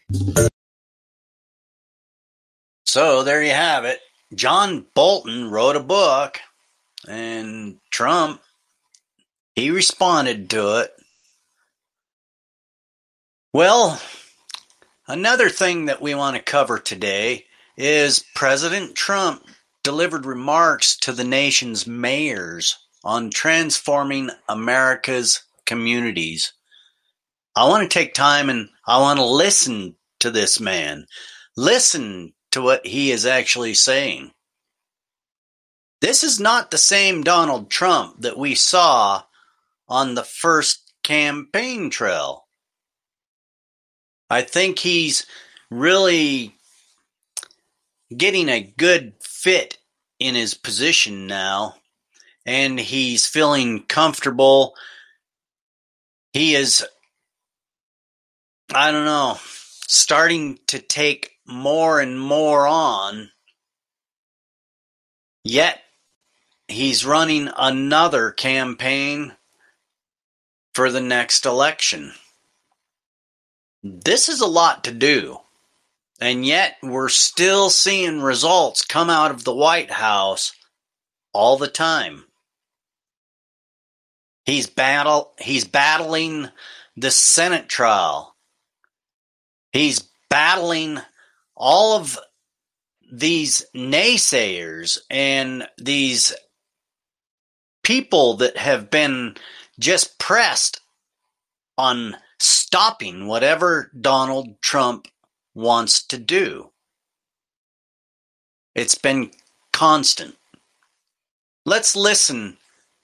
So 2.85 3.23
there 3.23 3.43
you 3.43 3.53
have 3.53 3.85
it. 3.85 4.01
John 4.35 4.85
Bolton 4.95 5.51
wrote 5.51 5.77
a 5.77 5.81
book, 5.81 6.41
and 7.07 7.77
Trump, 7.91 8.43
he 9.55 9.71
responded 9.71 10.51
to 10.51 10.81
it. 10.81 10.91
Well, 13.53 14.03
another 15.07 15.49
thing 15.49 15.85
that 15.85 16.03
we 16.03 16.15
want 16.17 16.37
to 16.37 16.43
cover 16.43 16.79
today 16.79 17.45
is 17.79 18.25
President 18.35 18.97
Trump 18.97 19.45
delivered 19.85 20.27
remarks 20.27 20.97
to 20.97 21.13
the 21.13 21.25
nation's 21.25 21.87
mayors 21.87 22.77
on 23.05 23.31
transforming 23.31 24.29
America's 24.49 25.45
communities. 25.65 26.53
I 27.55 27.69
want 27.69 27.85
to 27.85 27.89
take 27.89 28.15
time 28.15 28.51
and 28.51 28.69
I 28.87 28.99
want 29.01 29.21
to 29.21 29.25
listen 29.25 29.95
to 30.21 30.31
this 30.33 30.59
man. 30.59 31.07
Listen 31.57 32.35
to 32.51 32.61
what 32.61 32.85
he 32.85 33.13
is 33.13 33.25
actually 33.25 33.75
saying. 33.75 34.33
This 36.01 36.25
is 36.25 36.41
not 36.41 36.71
the 36.71 36.79
same 36.79 37.23
Donald 37.23 37.71
Trump 37.71 38.23
that 38.23 38.39
we 38.39 38.57
saw 38.57 39.23
on 39.89 40.15
the 40.15 40.25
first 40.25 40.93
campaign 41.05 41.91
trail. 41.91 42.47
I 44.29 44.43
think 44.43 44.81
he's 44.81 45.27
really 45.71 46.58
getting 48.17 48.49
a 48.49 48.61
good 48.77 49.15
fit 49.21 49.79
in 50.19 50.35
his 50.35 50.55
position 50.55 51.27
now, 51.27 51.75
and 52.47 52.79
he's 52.79 53.27
feeling 53.27 53.83
comfortable. 53.85 54.75
He 56.33 56.55
is, 56.55 56.85
I 58.75 58.91
don't 58.91 59.05
know, 59.05 59.39
starting 59.43 60.59
to 60.69 60.79
take 60.79 61.33
more 61.47 62.01
and 62.01 62.19
more 62.21 62.67
on, 62.67 63.31
yet 65.45 65.81
he's 66.69 67.07
running 67.07 67.51
another 67.57 68.31
campaign 68.31 69.33
for 70.75 70.91
the 70.91 71.01
next 71.01 71.47
election. 71.47 72.13
This 73.83 74.29
is 74.29 74.41
a 74.41 74.47
lot 74.47 74.85
to 74.85 74.93
do. 74.93 75.41
And 76.21 76.45
yet 76.45 76.77
we're 76.83 77.09
still 77.09 77.71
seeing 77.71 78.21
results 78.21 78.85
come 78.85 79.09
out 79.09 79.31
of 79.31 79.45
the 79.45 79.55
White 79.55 79.91
House 79.91 80.53
all 81.33 81.57
the 81.57 81.69
time. 81.69 82.25
He's 84.45 84.67
battle 84.67 85.35
he's 85.39 85.65
battling 85.65 86.49
the 86.97 87.11
Senate 87.11 87.69
trial. 87.69 88.35
He's 89.73 90.09
battling 90.31 90.99
all 91.55 91.97
of 91.97 92.19
these 93.13 93.67
naysayers 93.75 94.99
and 95.11 95.69
these 95.79 96.35
people 97.83 98.35
that 98.35 98.57
have 98.57 98.91
been 98.91 99.37
just 99.79 100.19
pressed 100.19 100.81
on 101.77 102.17
stopping 102.39 103.27
whatever 103.27 103.91
Donald 103.99 104.61
Trump 104.61 105.09
wants 105.59 106.07
to 106.07 106.17
do. 106.17 106.71
It's 108.77 108.95
been 108.95 109.33
constant. 109.73 110.37
Let's 111.67 111.97
listen 111.97 112.59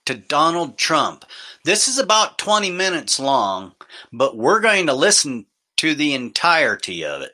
to 0.07 0.15
Donald 0.15 0.79
Trump. 0.79 1.25
This 1.65 1.89
is 1.89 1.99
about 1.99 2.39
20 2.39 2.71
minutes 2.71 3.19
long, 3.19 3.73
but 4.13 4.37
we're 4.37 4.61
going 4.61 4.87
to 4.87 4.95
listen 4.95 5.47
to 5.79 5.97
the 5.97 6.15
entirety 6.15 7.05
of 7.05 7.23
it. 7.23 7.33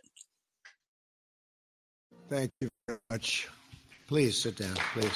Thank 2.30 2.50
you 2.62 2.70
very 2.86 2.98
much. 3.10 3.46
Please 4.08 4.38
sit 4.38 4.56
down, 4.56 4.74
please. 4.94 5.12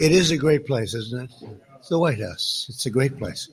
It 0.00 0.10
is 0.10 0.32
a 0.32 0.36
great 0.36 0.66
place, 0.66 0.94
isn't 0.94 1.22
it? 1.22 1.30
It's 1.78 1.88
the 1.90 1.98
White 2.00 2.20
House. 2.20 2.66
It's 2.68 2.86
a 2.86 2.90
great 2.90 3.16
place. 3.16 3.48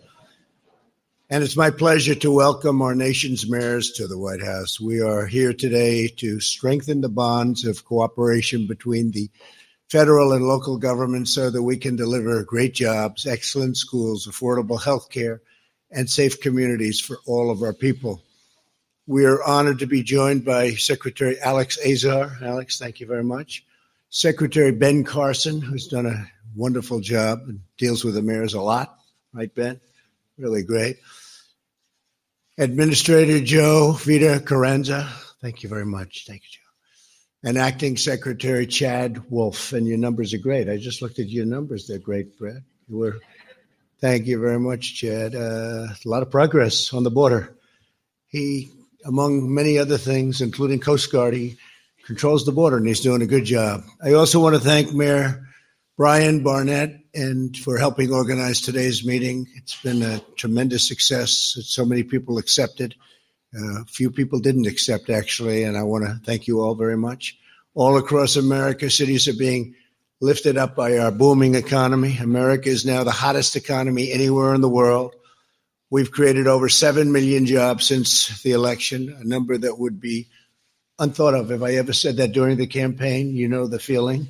And 1.30 1.44
it's 1.44 1.58
my 1.58 1.72
pleasure 1.72 2.16
to 2.16 2.32
welcome 2.32 2.82
our 2.82 2.96
nation's 2.96 3.50
mayors 3.50 3.92
to 3.92 4.08
the 4.08 4.18
White 4.18 4.42
House. 4.42 4.80
We 4.80 5.02
are 5.02 5.26
here 5.26 5.52
today 5.52 6.08
to 6.08 6.40
strengthen 6.40 7.02
the 7.02 7.10
bonds 7.10 7.66
of 7.66 7.84
cooperation 7.84 8.66
between 8.66 9.12
the 9.12 9.30
federal 9.90 10.32
and 10.32 10.48
local 10.48 10.78
governments 10.78 11.34
so 11.34 11.50
that 11.50 11.63
we 11.63 11.76
can 11.76 11.98
deliver 11.98 12.46
great 12.46 12.74
jobs, 12.74 13.28
excellent 13.28 13.76
schools, 13.76 14.26
affordable 14.26 14.82
health 14.82 15.10
care, 15.10 15.42
and 15.92 16.10
safe 16.10 16.40
communities 16.40 17.02
for 17.02 17.18
all 17.26 17.52
of 17.52 17.62
our 17.62 17.74
people. 17.74 18.24
We 19.06 19.26
are 19.26 19.44
honored 19.44 19.80
to 19.80 19.86
be 19.86 20.04
joined 20.04 20.46
by 20.46 20.76
Secretary 20.76 21.38
Alex 21.42 21.78
Azar. 21.86 22.38
Alex, 22.42 22.80
thank 22.80 23.02
you 23.02 23.06
very 23.06 23.26
much. 23.26 23.66
Secretary 24.10 24.72
Ben 24.72 25.04
Carson, 25.04 25.60
who's 25.60 25.90
done 25.90 26.06
a 26.06 26.26
wonderful 26.56 27.02
job 27.02 27.42
and 27.50 27.60
deals 27.78 28.06
with 28.06 28.13
the 28.13 28.22
mayors 28.22 28.54
a 28.54 28.62
lot. 28.62 28.98
Right, 29.34 29.54
Ben? 29.54 29.82
Really 30.38 30.63
great. 30.63 30.97
Administrator 32.60 33.39
Jovita 33.39 34.45
Carranza, 34.45 35.10
thank 35.41 35.63
you 35.63 35.69
very 35.69 35.86
much. 35.86 36.26
Thank 36.28 36.43
you, 36.43 36.50
Joe. 36.52 37.50
And 37.50 37.58
Acting 37.58 37.97
Secretary 37.97 38.67
Chad 38.67 39.30
Wolf, 39.30 39.73
and 39.73 39.88
your 39.88 39.97
numbers 39.97 40.34
are 40.34 40.39
great. 40.39 40.69
I 40.69 40.78
just 40.78 41.02
looked 41.02 41.19
at 41.19 41.30
your 41.30 41.45
numbers; 41.45 41.88
they're 41.88 42.00
great, 42.00 42.38
Brad. 42.38 42.63
You 42.88 42.97
were, 42.97 43.19
thank 44.00 44.28
you 44.28 44.39
very 44.39 44.60
much, 44.60 44.95
Chad. 44.95 45.36
Uh, 45.36 45.88
a 45.93 46.10
lot 46.10 46.23
of 46.23 46.32
progress 46.32 46.93
on 46.93 47.04
the 47.04 47.12
border. 47.12 47.56
He, 48.28 48.69
among 49.06 49.54
many 49.54 49.78
other 49.78 49.97
things, 49.97 50.41
including 50.41 50.80
Coast 50.80 51.12
Guard, 51.12 51.34
he 51.34 51.58
controls 52.06 52.45
the 52.45 52.52
border, 52.52 52.78
and 52.78 52.88
he's 52.88 53.02
doing 53.02 53.21
a 53.21 53.28
good 53.28 53.45
job. 53.45 53.84
I 54.04 54.13
also 54.13 54.39
want 54.39 54.56
to 54.56 54.62
thank 54.62 54.93
Mayor 54.93 55.47
Bryan 55.98 56.44
Barnett 56.44 57.00
and 57.16 57.58
for 57.58 57.80
helping 57.80 58.14
organize 58.14 58.62
today's 58.62 59.04
meeting. 59.04 59.48
It's 59.56 59.82
been 59.82 60.04
a 60.04 60.20
tremendous 60.36 60.88
success. 60.88 61.58
So 61.64 61.86
many 61.86 62.04
people 62.04 62.38
accepted. 62.38 62.94
A 63.56 63.80
uh, 63.80 63.84
few 63.88 64.12
people 64.12 64.38
didn't 64.38 64.68
accept, 64.68 65.10
actually, 65.10 65.64
and 65.64 65.76
I 65.76 65.82
want 65.82 66.06
to 66.06 66.22
thank 66.24 66.48
you 66.48 66.62
all 66.62 66.76
very 66.76 66.98
much. 66.98 67.40
All 67.74 67.98
across 67.98 68.36
America, 68.36 68.92
cities 68.92 69.28
are 69.28 69.34
being 69.34 69.74
lifted 70.22 70.56
up 70.56 70.76
by 70.76 71.00
our 71.00 71.12
booming 71.12 71.56
economy. 71.56 72.16
America 72.22 72.70
is 72.70 72.86
now 72.86 73.04
the 73.04 73.10
hottest 73.10 73.56
economy 73.56 74.12
anywhere 74.12 74.54
in 74.54 74.62
the 74.62 74.70
world. 74.70 75.16
We've 75.90 76.12
created 76.12 76.46
over 76.46 76.70
7 76.70 77.12
million 77.12 77.48
jobs 77.48 77.88
since 77.88 78.44
the 78.44 78.52
election, 78.52 79.18
a 79.20 79.24
number 79.24 79.58
that 79.58 79.80
would 79.80 80.00
be 80.00 80.28
unthought 81.00 81.34
of. 81.34 81.52
If 81.52 81.64
I 81.64 81.76
ever 81.76 81.94
said 81.94 82.18
that 82.18 82.34
during 82.34 82.58
the 82.58 82.68
campaign, 82.68 83.36
you 83.36 83.48
know 83.48 83.66
the 83.66 83.80
feeling 83.80 84.28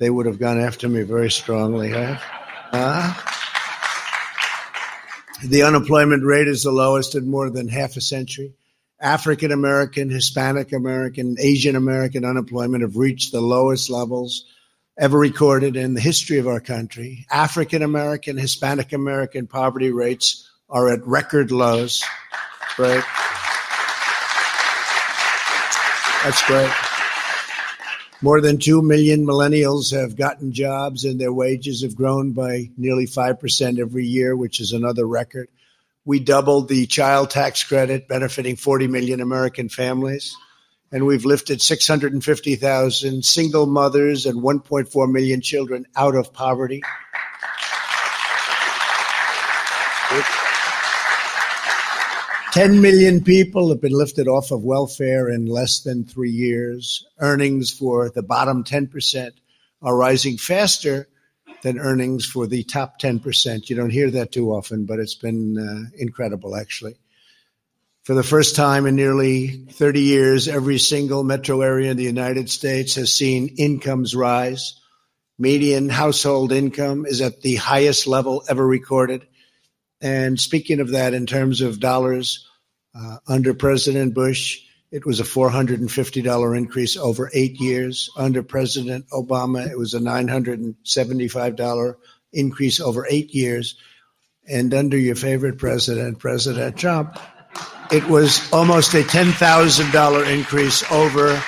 they 0.00 0.10
would 0.10 0.26
have 0.26 0.40
gone 0.40 0.58
after 0.58 0.88
me 0.88 1.02
very 1.02 1.30
strongly. 1.30 1.90
Huh? 1.90 2.16
Uh, 2.72 3.14
the 5.44 5.62
unemployment 5.62 6.24
rate 6.24 6.48
is 6.48 6.62
the 6.62 6.72
lowest 6.72 7.14
in 7.14 7.30
more 7.30 7.50
than 7.50 7.68
half 7.68 7.96
a 7.96 8.00
century. 8.00 8.54
African 8.98 9.52
American, 9.52 10.10
Hispanic 10.10 10.72
American, 10.72 11.36
Asian 11.38 11.76
American 11.76 12.24
unemployment 12.24 12.82
have 12.82 12.96
reached 12.96 13.30
the 13.30 13.40
lowest 13.40 13.88
levels 13.90 14.46
ever 14.98 15.18
recorded 15.18 15.76
in 15.76 15.94
the 15.94 16.00
history 16.00 16.38
of 16.38 16.46
our 16.46 16.60
country. 16.60 17.26
African 17.30 17.82
American, 17.82 18.36
Hispanic 18.36 18.92
American 18.92 19.46
poverty 19.46 19.90
rates 19.90 20.50
are 20.68 20.90
at 20.90 21.06
record 21.06 21.50
lows. 21.50 22.02
Right? 22.78 23.04
That's 26.24 26.42
great. 26.46 26.89
More 28.22 28.42
than 28.42 28.58
2 28.58 28.82
million 28.82 29.24
millennials 29.24 29.98
have 29.98 30.14
gotten 30.14 30.52
jobs 30.52 31.04
and 31.04 31.18
their 31.18 31.32
wages 31.32 31.80
have 31.82 31.96
grown 31.96 32.32
by 32.32 32.70
nearly 32.76 33.06
5% 33.06 33.78
every 33.78 34.04
year, 34.04 34.36
which 34.36 34.60
is 34.60 34.72
another 34.72 35.06
record. 35.06 35.48
We 36.04 36.20
doubled 36.20 36.68
the 36.68 36.86
child 36.86 37.30
tax 37.30 37.64
credit, 37.64 38.08
benefiting 38.08 38.56
40 38.56 38.88
million 38.88 39.22
American 39.22 39.70
families. 39.70 40.36
And 40.92 41.06
we've 41.06 41.24
lifted 41.24 41.62
650,000 41.62 43.24
single 43.24 43.66
mothers 43.66 44.26
and 44.26 44.42
1.4 44.42 45.10
million 45.10 45.40
children 45.40 45.86
out 45.96 46.14
of 46.14 46.32
poverty. 46.34 46.82
10 52.60 52.82
million 52.82 53.24
people 53.24 53.70
have 53.70 53.80
been 53.80 53.96
lifted 53.96 54.28
off 54.28 54.50
of 54.50 54.62
welfare 54.62 55.30
in 55.30 55.46
less 55.46 55.80
than 55.80 56.04
three 56.04 56.30
years. 56.30 57.06
Earnings 57.18 57.70
for 57.70 58.10
the 58.10 58.22
bottom 58.22 58.64
10% 58.64 59.30
are 59.80 59.96
rising 59.96 60.36
faster 60.36 61.08
than 61.62 61.78
earnings 61.78 62.26
for 62.26 62.46
the 62.46 62.62
top 62.64 63.00
10%. 63.00 63.70
You 63.70 63.76
don't 63.76 63.88
hear 63.88 64.10
that 64.10 64.32
too 64.32 64.50
often, 64.50 64.84
but 64.84 64.98
it's 64.98 65.14
been 65.14 65.56
uh, 65.56 65.88
incredible, 65.96 66.54
actually. 66.54 66.96
For 68.02 68.12
the 68.12 68.22
first 68.22 68.56
time 68.56 68.84
in 68.84 68.94
nearly 68.94 69.64
30 69.70 70.02
years, 70.02 70.46
every 70.46 70.76
single 70.76 71.24
metro 71.24 71.62
area 71.62 71.90
in 71.90 71.96
the 71.96 72.04
United 72.04 72.50
States 72.50 72.94
has 72.96 73.10
seen 73.10 73.54
incomes 73.56 74.14
rise. 74.14 74.78
Median 75.38 75.88
household 75.88 76.52
income 76.52 77.06
is 77.06 77.22
at 77.22 77.40
the 77.40 77.56
highest 77.56 78.06
level 78.06 78.44
ever 78.50 78.66
recorded. 78.66 79.26
And 80.02 80.38
speaking 80.38 80.80
of 80.80 80.90
that, 80.90 81.14
in 81.14 81.24
terms 81.24 81.62
of 81.62 81.80
dollars, 81.80 82.46
uh, 82.94 83.18
under 83.28 83.54
President 83.54 84.14
Bush, 84.14 84.60
it 84.90 85.06
was 85.06 85.20
a 85.20 85.24
$450 85.24 86.56
increase 86.56 86.96
over 86.96 87.30
eight 87.32 87.60
years. 87.60 88.10
Under 88.16 88.42
President 88.42 89.08
Obama, 89.10 89.68
it 89.70 89.78
was 89.78 89.94
a 89.94 90.00
$975 90.00 91.94
increase 92.32 92.80
over 92.80 93.06
eight 93.08 93.32
years. 93.32 93.76
And 94.48 94.74
under 94.74 94.96
your 94.96 95.14
favorite 95.14 95.58
president, 95.58 96.18
President 96.18 96.76
Trump, 96.76 97.16
it 97.92 98.08
was 98.08 98.52
almost 98.52 98.94
a 98.94 99.02
$10,000 99.02 100.32
increase 100.32 100.82
over 100.90 101.40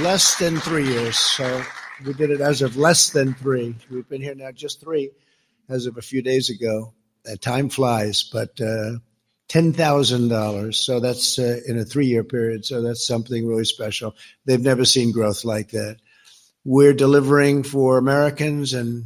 less 0.00 0.36
than 0.36 0.58
three 0.58 0.86
years. 0.86 1.18
So 1.18 1.64
we 2.04 2.12
did 2.12 2.30
it 2.30 2.40
as 2.40 2.62
of 2.62 2.76
less 2.76 3.10
than 3.10 3.34
three. 3.34 3.74
We've 3.90 4.08
been 4.08 4.22
here 4.22 4.34
now 4.34 4.52
just 4.52 4.80
three 4.80 5.10
as 5.68 5.86
of 5.86 5.96
a 5.96 6.02
few 6.02 6.22
days 6.22 6.50
ago. 6.50 6.92
Uh, 7.28 7.36
time 7.40 7.68
flies, 7.68 8.22
but 8.32 8.60
uh, 8.60 8.98
$10,000. 9.52 10.74
So 10.74 10.98
that's 10.98 11.38
uh, 11.38 11.60
in 11.66 11.78
a 11.78 11.84
three 11.84 12.06
year 12.06 12.24
period. 12.24 12.64
So 12.64 12.80
that's 12.80 13.06
something 13.06 13.46
really 13.46 13.64
special. 13.64 14.16
They've 14.46 14.60
never 14.60 14.84
seen 14.86 15.12
growth 15.12 15.44
like 15.44 15.70
that. 15.70 15.98
We're 16.64 16.94
delivering 16.94 17.64
for 17.64 17.98
Americans 17.98 18.72
and 18.72 19.04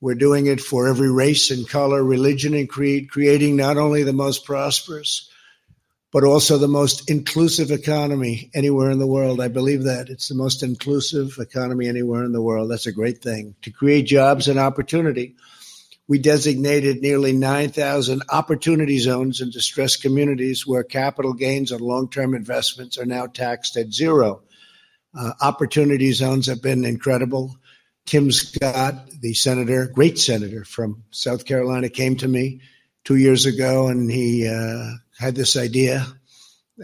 we're 0.00 0.16
doing 0.16 0.46
it 0.46 0.60
for 0.60 0.88
every 0.88 1.12
race 1.12 1.50
and 1.50 1.68
color, 1.68 2.02
religion 2.02 2.54
and 2.54 2.68
creed, 2.68 3.10
creating 3.10 3.54
not 3.54 3.76
only 3.76 4.02
the 4.02 4.12
most 4.12 4.44
prosperous, 4.44 5.30
but 6.10 6.24
also 6.24 6.58
the 6.58 6.66
most 6.66 7.08
inclusive 7.08 7.70
economy 7.70 8.50
anywhere 8.54 8.90
in 8.90 8.98
the 8.98 9.06
world. 9.06 9.40
I 9.40 9.48
believe 9.48 9.84
that 9.84 10.08
it's 10.08 10.28
the 10.28 10.34
most 10.34 10.64
inclusive 10.64 11.36
economy 11.38 11.86
anywhere 11.86 12.24
in 12.24 12.32
the 12.32 12.42
world. 12.42 12.70
That's 12.70 12.86
a 12.86 12.92
great 12.92 13.22
thing 13.22 13.54
to 13.62 13.70
create 13.70 14.06
jobs 14.06 14.48
and 14.48 14.58
opportunity 14.58 15.36
we 16.10 16.18
designated 16.18 17.00
nearly 17.00 17.32
9,000 17.32 18.24
opportunity 18.30 18.98
zones 18.98 19.40
in 19.40 19.48
distressed 19.48 20.02
communities 20.02 20.66
where 20.66 20.82
capital 20.82 21.32
gains 21.32 21.70
on 21.70 21.78
long 21.78 22.10
term 22.10 22.34
investments 22.34 22.98
are 22.98 23.06
now 23.06 23.28
taxed 23.28 23.76
at 23.76 23.92
zero. 23.92 24.42
Uh, 25.16 25.34
opportunity 25.40 26.10
zones 26.10 26.46
have 26.46 26.60
been 26.60 26.84
incredible. 26.84 27.56
Tim 28.06 28.32
Scott, 28.32 29.08
the 29.20 29.34
senator, 29.34 29.86
great 29.86 30.18
senator 30.18 30.64
from 30.64 31.04
South 31.12 31.44
Carolina, 31.44 31.88
came 31.88 32.16
to 32.16 32.26
me 32.26 32.60
two 33.04 33.14
years 33.14 33.46
ago 33.46 33.86
and 33.86 34.10
he 34.10 34.48
uh, 34.48 34.90
had 35.16 35.36
this 35.36 35.56
idea, 35.56 36.04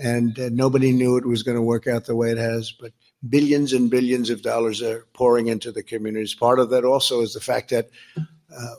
and 0.01 0.39
uh, 0.39 0.51
nobody 0.53 0.93
knew 0.93 1.17
it 1.17 1.27
was 1.27 1.43
going 1.43 1.57
to 1.57 1.63
work 1.63 1.89
out 1.89 2.05
the 2.05 2.15
way 2.15 2.31
it 2.31 2.39
has, 2.39 2.71
but 2.71 2.93
billions 3.29 3.73
and 3.73 3.91
billions 3.91 4.31
of 4.31 4.43
dollars 4.43 4.83
are 4.83 5.05
pouring 5.15 5.49
into 5.49 5.73
the 5.73 5.83
communities. 5.83 6.37
Part 6.37 6.61
of 6.61 6.71
that 6.71 6.85
also 6.85 7.23
is 7.23 7.35
the 7.35 7.41
fact 7.41 7.71
that 7.71 7.91
uh, 8.17 8.75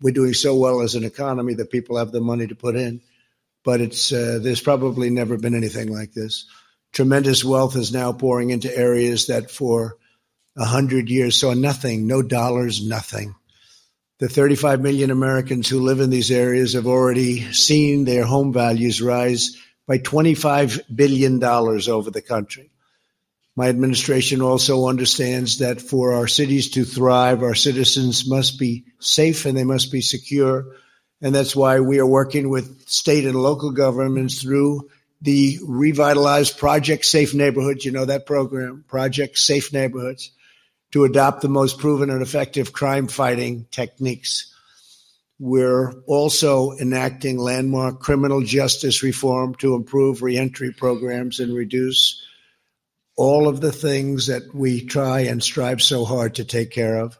we're 0.00 0.14
doing 0.14 0.34
so 0.34 0.56
well 0.56 0.80
as 0.80 0.94
an 0.94 1.04
economy 1.04 1.54
that 1.54 1.70
people 1.70 1.96
have 1.96 2.12
the 2.12 2.20
money 2.20 2.46
to 2.46 2.54
put 2.54 2.76
in. 2.76 3.00
But 3.64 3.80
it's 3.80 4.12
uh, 4.12 4.38
there's 4.42 4.62
probably 4.62 5.10
never 5.10 5.36
been 5.36 5.54
anything 5.54 5.92
like 5.92 6.12
this. 6.12 6.46
Tremendous 6.92 7.44
wealth 7.44 7.76
is 7.76 7.92
now 7.92 8.12
pouring 8.12 8.50
into 8.50 8.74
areas 8.76 9.26
that 9.26 9.50
for 9.50 9.96
a 10.56 10.64
hundred 10.64 11.08
years 11.08 11.38
saw 11.38 11.54
nothing, 11.54 12.06
no 12.06 12.22
dollars, 12.22 12.84
nothing. 12.84 13.34
The 14.18 14.28
35 14.28 14.80
million 14.80 15.10
Americans 15.10 15.68
who 15.68 15.80
live 15.80 16.00
in 16.00 16.10
these 16.10 16.30
areas 16.30 16.74
have 16.74 16.86
already 16.86 17.52
seen 17.52 18.04
their 18.04 18.24
home 18.24 18.52
values 18.52 19.00
rise 19.00 19.56
by 19.86 19.98
25 19.98 20.80
billion 20.94 21.38
dollars 21.38 21.88
over 21.88 22.10
the 22.10 22.22
country. 22.22 22.70
My 23.60 23.68
administration 23.68 24.40
also 24.40 24.88
understands 24.88 25.58
that 25.58 25.82
for 25.82 26.14
our 26.14 26.26
cities 26.26 26.70
to 26.70 26.84
thrive, 26.86 27.42
our 27.42 27.54
citizens 27.54 28.26
must 28.26 28.58
be 28.58 28.86
safe 29.00 29.44
and 29.44 29.54
they 29.54 29.64
must 29.64 29.92
be 29.92 30.00
secure. 30.00 30.76
And 31.20 31.34
that's 31.34 31.54
why 31.54 31.80
we 31.80 31.98
are 31.98 32.06
working 32.06 32.48
with 32.48 32.88
state 32.88 33.26
and 33.26 33.36
local 33.36 33.70
governments 33.72 34.40
through 34.40 34.88
the 35.20 35.58
revitalized 35.62 36.56
Project 36.56 37.04
Safe 37.04 37.34
Neighborhoods. 37.34 37.84
You 37.84 37.92
know 37.92 38.06
that 38.06 38.24
program, 38.24 38.82
Project 38.88 39.36
Safe 39.36 39.74
Neighborhoods, 39.74 40.30
to 40.92 41.04
adopt 41.04 41.42
the 41.42 41.50
most 41.50 41.78
proven 41.78 42.08
and 42.08 42.22
effective 42.22 42.72
crime 42.72 43.08
fighting 43.08 43.66
techniques. 43.70 44.54
We're 45.38 45.92
also 46.06 46.72
enacting 46.78 47.36
landmark 47.36 48.00
criminal 48.00 48.40
justice 48.40 49.02
reform 49.02 49.54
to 49.56 49.74
improve 49.74 50.22
reentry 50.22 50.72
programs 50.72 51.40
and 51.40 51.54
reduce 51.54 52.24
all 53.20 53.48
of 53.48 53.60
the 53.60 53.70
things 53.70 54.28
that 54.28 54.54
we 54.54 54.82
try 54.82 55.20
and 55.20 55.42
strive 55.42 55.82
so 55.82 56.06
hard 56.06 56.36
to 56.36 56.42
take 56.42 56.70
care 56.70 56.96
of. 56.96 57.18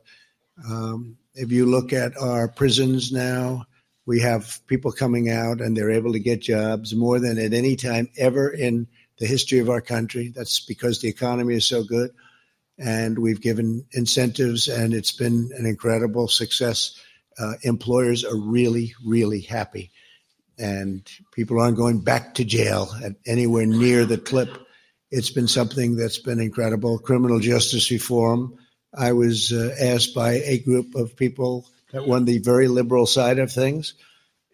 Um, 0.67 1.19
if 1.35 1.53
you 1.53 1.67
look 1.67 1.93
at 1.93 2.17
our 2.17 2.49
prisons 2.49 3.13
now, 3.13 3.67
we 4.07 4.21
have 4.21 4.67
people 4.67 4.93
coming 4.93 5.29
out 5.29 5.61
and 5.61 5.77
they're 5.77 5.91
able 5.91 6.15
to 6.15 6.19
get 6.19 6.41
jobs 6.41 6.95
more 6.95 7.21
than 7.21 7.39
at 7.39 7.53
any 7.53 7.77
time 7.77 8.09
ever 8.17 8.49
in 8.49 8.87
the 9.19 9.27
history 9.27 9.59
of 9.59 9.69
our 9.69 9.83
country. 9.83 10.33
That's 10.35 10.61
because 10.61 11.03
the 11.03 11.11
economy 11.11 11.57
is 11.57 11.67
so 11.67 11.85
good. 11.85 12.13
And 12.79 13.19
we've 13.19 13.43
given 13.43 13.85
incentives, 13.93 14.69
and 14.69 14.95
it's 14.95 15.13
been 15.13 15.51
an 15.59 15.67
incredible 15.67 16.29
success. 16.29 16.99
Uh, 17.39 17.57
employers 17.63 18.25
are 18.25 18.39
really, 18.39 18.95
really 19.05 19.43
happy. 19.43 19.91
And 20.59 21.07
people 21.35 21.61
aren't 21.61 21.77
going 21.77 22.01
back 22.01 22.37
to 22.37 22.45
jail 22.47 22.89
at 23.05 23.17
anywhere 23.27 23.67
near 23.67 24.07
the 24.07 24.17
clip 24.17 24.49
it's 25.11 25.31
been 25.31 25.49
something 25.49 25.97
that's 25.97 26.19
been 26.19 26.41
incredible. 26.41 26.99
Criminal 26.99 27.41
justice 27.41 27.91
reform. 27.91 28.57
I 28.97 29.13
was 29.13 29.53
uh, 29.53 29.75
asked 29.81 30.15
by 30.15 30.35
a 30.35 30.59
group 30.59 30.95
of 30.95 31.17
people 31.17 31.67
that 31.93 32.07
were 32.07 32.17
on 32.17 32.25
the 32.25 32.39
very 32.39 32.69
liberal 32.69 33.07
side 33.07 33.39
of 33.39 33.53
things, 33.53 33.95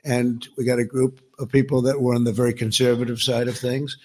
and 0.04 0.46
we 0.56 0.64
got 0.64 0.78
a 0.78 0.84
group 0.84 1.20
of 1.38 1.50
people 1.50 1.82
that 1.82 2.00
were 2.00 2.14
on 2.14 2.24
the 2.24 2.32
very 2.32 2.54
conservative 2.54 3.20
side 3.20 3.48
of 3.48 3.58
things, 3.58 3.98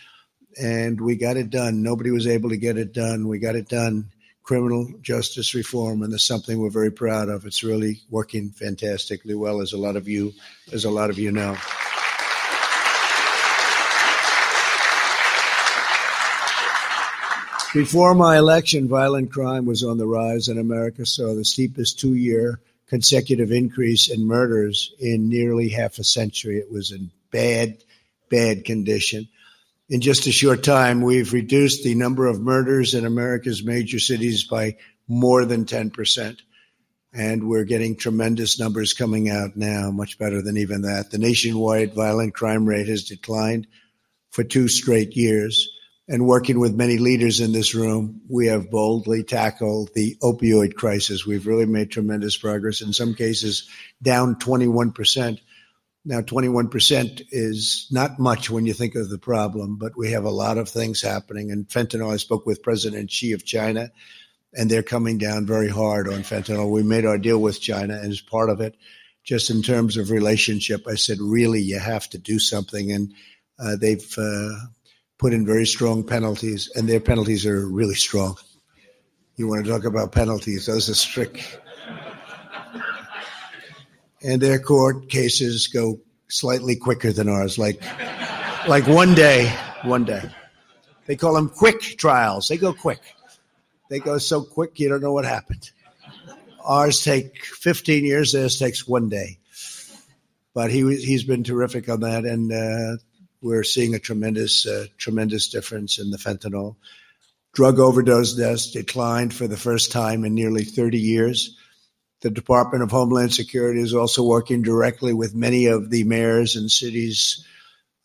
and 0.62 1.00
we 1.00 1.16
got 1.16 1.38
it 1.38 1.50
done. 1.50 1.84
Nobody 1.84 2.12
was 2.12 2.28
able 2.28 2.50
to 2.50 2.58
get 2.58 2.78
it 2.78 2.94
done. 2.94 3.28
We 3.28 3.40
got 3.40 3.56
it 3.56 3.70
done. 3.70 4.12
Criminal 4.44 4.88
justice 5.02 5.54
reform, 5.54 6.02
and 6.02 6.14
it's 6.14 6.26
something 6.26 6.60
we're 6.60 6.70
very 6.70 6.92
proud 6.92 7.30
of. 7.30 7.46
It's 7.46 7.64
really 7.64 8.02
working 8.10 8.50
fantastically 8.50 9.36
well, 9.36 9.62
as 9.62 9.72
a 9.72 9.78
lot 9.78 9.96
of 9.96 10.10
you, 10.10 10.34
as 10.74 10.84
a 10.84 10.90
lot 10.90 11.10
of 11.10 11.20
you 11.20 11.32
know. 11.32 11.56
Before 17.74 18.14
my 18.14 18.38
election, 18.38 18.90
violent 18.90 19.32
crime 19.32 19.66
was 19.66 19.82
on 19.82 19.98
the 19.98 20.06
rise 20.06 20.50
in 20.50 20.58
America, 20.58 21.06
saw 21.06 21.34
the 21.34 21.46
steepest 21.46 21.98
two 21.98 22.16
year 22.16 22.60
consecutive 22.88 23.54
increase 23.54 24.10
in 24.10 24.28
murders 24.28 24.94
in 25.00 25.30
nearly 25.30 25.70
half 25.70 25.98
a 25.98 26.04
century. 26.04 26.58
It 26.58 26.70
was 26.70 26.92
in 26.92 27.12
bad, 27.32 27.82
bad 28.30 28.66
condition. 28.66 29.30
In 29.88 30.02
just 30.02 30.28
a 30.28 30.34
short 30.34 30.64
time, 30.64 31.02
we've 31.02 31.32
reduced 31.32 31.86
the 31.86 31.96
number 31.96 32.28
of 32.28 32.42
murders 32.42 32.94
in 32.94 33.06
America's 33.06 33.64
major 33.64 34.00
cities 34.00 34.44
by 34.44 34.76
more 35.08 35.46
than 35.46 35.64
10%. 35.64 36.40
And 37.14 37.48
we're 37.48 37.64
getting 37.64 37.96
tremendous 37.96 38.60
numbers 38.60 38.94
coming 38.94 39.30
out 39.30 39.56
now, 39.56 39.92
much 39.92 40.20
better 40.20 40.42
than 40.42 40.58
even 40.58 40.82
that. 40.82 41.12
The 41.12 41.18
nationwide 41.20 41.94
violent 41.94 42.34
crime 42.34 42.66
rate 42.66 42.90
has 42.90 43.06
declined 43.06 43.68
for 44.32 44.44
two 44.44 44.68
straight 44.68 45.16
years 45.16 45.70
and 46.12 46.28
working 46.28 46.60
with 46.60 46.76
many 46.76 46.98
leaders 46.98 47.40
in 47.40 47.54
this 47.54 47.74
room, 47.74 48.20
we 48.28 48.48
have 48.48 48.70
boldly 48.70 49.24
tackled 49.24 49.94
the 49.94 50.18
opioid 50.22 50.76
crisis. 50.76 51.26
We've 51.26 51.48
really 51.48 51.66
made 51.66 51.90
tremendous 51.90 52.36
progress. 52.36 52.82
In 52.82 52.92
some 52.92 53.16
cases, 53.16 53.70
down 54.04 54.36
21%. 54.36 55.40
Now, 56.04 56.20
21% 56.20 57.22
is 57.32 57.88
not 57.92 58.20
much 58.20 58.50
when 58.50 58.66
you 58.66 58.74
think 58.74 58.96
of 58.96 59.10
the 59.10 59.18
problem, 59.18 59.78
but 59.78 59.96
we 59.96 60.12
have 60.12 60.26
a 60.26 60.30
lot 60.30 60.58
of 60.58 60.68
things 60.68 61.02
happening. 61.02 61.50
And 61.50 61.66
fentanyl, 61.66 62.12
I 62.12 62.18
spoke 62.18 62.46
with 62.46 62.62
President 62.62 63.10
Xi 63.10 63.32
of 63.32 63.46
China, 63.46 63.90
and 64.54 64.70
they're 64.70 64.84
coming 64.84 65.18
down 65.18 65.46
very 65.46 65.70
hard 65.70 66.10
on 66.10 66.24
fentanyl. 66.24 66.70
We 66.70 66.84
made 66.84 67.06
our 67.06 67.20
deal 67.20 67.40
with 67.40 67.62
China, 67.62 67.94
and 67.94 68.12
as 68.12 68.20
part 68.20 68.50
of 68.50 68.60
it, 68.60 68.76
just 69.24 69.50
in 69.50 69.62
terms 69.62 69.96
of 69.96 70.12
relationship, 70.12 70.90
I 70.90 70.96
said, 70.96 71.20
really, 71.22 71.62
you 71.62 71.80
have 71.80 72.10
to 72.10 72.18
do 72.18 72.38
something. 72.38 72.92
And 72.92 73.14
uh, 73.58 73.78
they've 73.80 74.14
uh, 74.18 74.50
put 75.22 75.34
in 75.34 75.46
very 75.46 75.68
strong 75.68 76.04
penalties, 76.04 76.72
and 76.76 76.90
their 76.90 77.00
penalties 77.00 77.46
are 77.46 77.68
really 77.68 77.94
strong. 77.94 78.36
You 79.36 79.48
want 79.48 79.64
to 79.64 79.72
talk 79.72 79.86
about 79.86 80.12
penalties, 80.12 80.66
those 80.66 80.90
are 80.90 80.96
strict. 80.96 81.60
And 84.24 84.42
their 84.42 84.58
court 84.58 85.10
cases 85.10 85.68
go 85.68 86.00
slightly 86.28 86.76
quicker 86.76 87.12
than 87.14 87.30
ours, 87.30 87.60
like, 87.60 87.84
like 88.68 88.88
one 88.88 89.14
day, 89.14 89.48
one 89.84 90.06
day. 90.06 90.24
They 91.06 91.16
call 91.16 91.36
them 91.36 91.50
quick 91.50 91.82
trials. 91.98 92.48
They 92.48 92.58
go 92.58 92.74
quick. 92.74 93.02
They 93.90 94.00
go 94.00 94.18
so 94.18 94.42
quick 94.42 94.80
you 94.80 94.90
don't 94.90 95.02
know 95.02 95.14
what 95.14 95.26
happened. 95.26 95.70
Ours 96.66 97.04
take 97.04 97.46
15 97.46 98.06
years. 98.06 98.32
Theirs 98.34 98.58
takes 98.58 98.88
one 98.88 99.10
day. 99.10 99.38
But 100.56 100.72
he 100.72 100.80
he's 100.98 101.24
been 101.24 101.44
terrific 101.44 101.90
on 101.90 102.02
that, 102.02 102.26
and 102.26 102.52
uh, 102.52 102.98
we're 103.42 103.64
seeing 103.64 103.96
a 103.96 104.00
tremendous 104.00 104.66
uh, 104.68 104.86
tremendous 104.98 105.50
difference 105.50 106.00
in 106.00 106.12
the 106.12 106.18
fentanyl. 106.18 106.76
Drug 107.54 107.80
overdose 107.80 108.36
deaths 108.36 108.72
declined 108.72 109.34
for 109.34 109.48
the 109.48 109.58
first 109.58 109.92
time 109.92 110.24
in 110.24 110.34
nearly 110.34 110.64
30 110.64 111.00
years. 111.00 111.58
The 112.22 112.30
Department 112.30 112.84
of 112.84 112.92
Homeland 112.92 113.34
Security 113.34 113.82
is 113.82 113.94
also 113.94 114.24
working 114.24 114.62
directly 114.62 115.14
with 115.14 115.36
many 115.36 115.66
of 115.66 115.90
the 115.90 116.04
mayors 116.04 116.56
and 116.56 116.72
cities, 116.72 117.46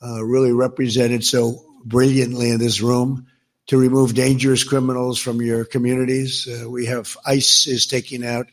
uh, 0.03 0.25
really 0.25 0.53
represented 0.53 1.25
so 1.25 1.62
brilliantly 1.85 2.51
in 2.51 2.59
this 2.59 2.81
room, 2.81 3.27
to 3.66 3.77
remove 3.77 4.14
dangerous 4.14 4.64
criminals 4.64 5.18
from 5.18 5.42
your 5.42 5.64
communities. 5.64 6.49
Uh, 6.49 6.68
we 6.68 6.87
have 6.87 7.16
ICE 7.27 7.66
is 7.66 7.87
taking 7.87 8.25
out 8.25 8.46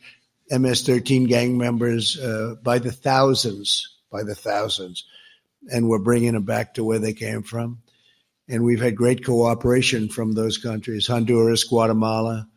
MS-13 0.50 1.28
gang 1.28 1.56
members 1.56 2.18
uh, 2.20 2.56
by 2.62 2.78
the 2.78 2.92
thousands, 2.92 3.96
by 4.10 4.22
the 4.22 4.34
thousands, 4.34 5.04
and 5.72 5.88
we're 5.88 5.98
bringing 5.98 6.32
them 6.32 6.44
back 6.44 6.74
to 6.74 6.84
where 6.84 6.98
they 6.98 7.12
came 7.12 7.42
from. 7.42 7.80
And 8.48 8.64
we've 8.64 8.80
had 8.80 8.96
great 8.96 9.24
cooperation 9.24 10.08
from 10.08 10.32
those 10.32 10.58
countries: 10.58 11.06
Honduras, 11.06 11.64
Guatemala, 11.64 12.48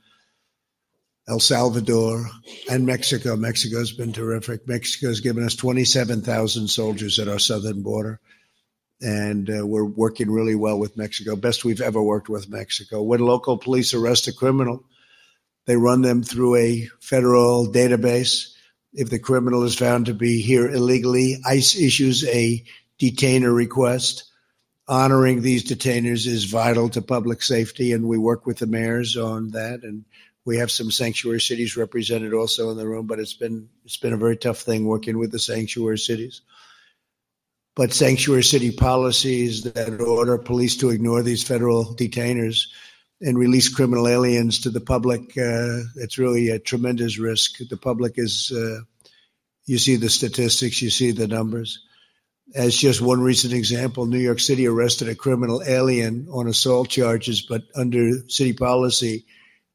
El 1.30 1.40
Salvador, 1.40 2.30
and 2.70 2.86
Mexico. 2.86 3.36
Mexico's 3.36 3.92
been 3.92 4.14
terrific. 4.14 4.68
Mexico's 4.68 5.20
given 5.20 5.44
us 5.44 5.56
27,000 5.56 6.70
soldiers 6.70 7.20
at 7.20 7.28
our 7.28 7.40
southern 7.40 7.82
border. 7.82 8.20
And 9.02 9.50
uh, 9.50 9.66
we're 9.68 9.86
working 9.86 10.32
really 10.32 10.56
well 10.56 10.80
with 10.80 10.98
Mexico. 10.98 11.36
Best 11.36 11.66
we've 11.66 11.82
ever 11.82 12.02
worked 12.02 12.30
with 12.30 12.50
Mexico. 12.50 13.02
When 13.04 13.20
local 13.20 13.58
police 13.58 13.94
arrest 13.94 14.28
a 14.28 14.34
criminal, 14.34 14.86
they 15.66 15.76
run 15.76 16.02
them 16.02 16.24
through 16.24 16.56
a 16.56 16.90
federal 17.02 17.68
database. 17.68 18.54
If 18.94 19.10
the 19.10 19.20
criminal 19.20 19.64
is 19.64 19.76
found 19.76 20.06
to 20.06 20.14
be 20.14 20.42
here 20.42 20.68
illegally, 20.68 21.42
ICE 21.46 21.76
issues 21.76 22.26
a 22.26 22.64
detainer 22.98 23.52
request. 23.52 24.24
Honoring 24.88 25.42
these 25.42 25.66
detainers 25.66 26.26
is 26.28 26.46
vital 26.46 26.88
to 26.90 27.02
public 27.02 27.42
safety, 27.42 27.92
and 27.92 28.08
we 28.08 28.18
work 28.18 28.46
with 28.46 28.60
the 28.60 28.68
mayors 28.68 29.18
on 29.18 29.50
that. 29.52 29.84
And 29.84 30.06
we 30.46 30.58
have 30.58 30.72
some 30.72 30.92
sanctuary 30.92 31.42
cities 31.42 31.76
represented 31.76 32.34
also 32.34 32.72
in 32.72 32.78
the 32.78 32.88
room, 32.88 33.06
but 33.06 33.20
it's 33.20 33.34
been 33.34 33.68
it's 33.84 33.98
been 33.98 34.14
a 34.14 34.18
very 34.18 34.38
tough 34.38 34.60
thing 34.60 34.86
working 34.86 35.18
with 35.18 35.32
the 35.32 35.40
sanctuary 35.40 35.98
cities. 35.98 36.42
But 37.76 37.94
sanctuary 37.94 38.44
city 38.44 38.72
policies 38.72 39.64
that 39.64 40.02
order 40.02 40.38
police 40.38 40.78
to 40.78 40.90
ignore 40.90 41.22
these 41.22 41.44
federal 41.44 41.94
detainers 41.94 42.70
and 43.22 43.38
release 43.38 43.68
criminal 43.68 44.08
aliens 44.08 44.60
to 44.62 44.70
the 44.70 44.80
public, 44.80 45.38
uh, 45.38 45.84
it's 45.98 46.18
really 46.18 46.50
a 46.50 46.60
tremendous 46.60 47.20
risk. 47.20 47.58
The 47.70 47.78
public 47.78 48.14
is, 48.16 48.52
uh, 48.52 48.80
you 49.66 49.78
see 49.78 49.98
the 49.98 50.10
statistics, 50.10 50.82
you 50.82 50.90
see 50.90 51.12
the 51.12 51.28
numbers. 51.28 51.86
As 52.56 52.76
just 52.76 53.02
one 53.02 53.20
recent 53.22 53.54
example, 53.54 54.06
New 54.06 54.20
York 54.20 54.40
City 54.40 54.68
arrested 54.68 55.10
a 55.10 55.16
criminal 55.16 55.62
alien 55.66 56.28
on 56.32 56.48
assault 56.48 56.90
charges, 56.90 57.42
but 57.42 57.64
under 57.76 58.28
city 58.30 58.54
policy, 58.54 59.26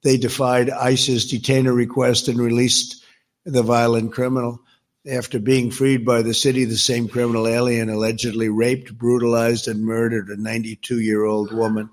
they 0.03 0.17
defied 0.17 0.71
ICE's 0.71 1.27
detainer 1.27 1.73
request 1.73 2.29
and 2.29 2.39
released 2.39 3.05
the 3.45 3.63
violent 3.63 4.13
criminal. 4.13 4.61
After 5.11 5.39
being 5.39 5.71
freed 5.71 6.05
by 6.05 6.23
the 6.23 6.33
city, 6.33 6.65
the 6.65 6.77
same 6.77 7.09
criminal 7.09 7.47
alien 7.47 7.91
allegedly 7.91 8.49
raped, 8.49 8.97
brutalized, 8.97 9.69
and 9.69 9.85
murdered 9.85 10.29
a 10.29 10.41
92 10.41 11.01
year 11.01 11.25
old 11.25 11.53
woman 11.53 11.91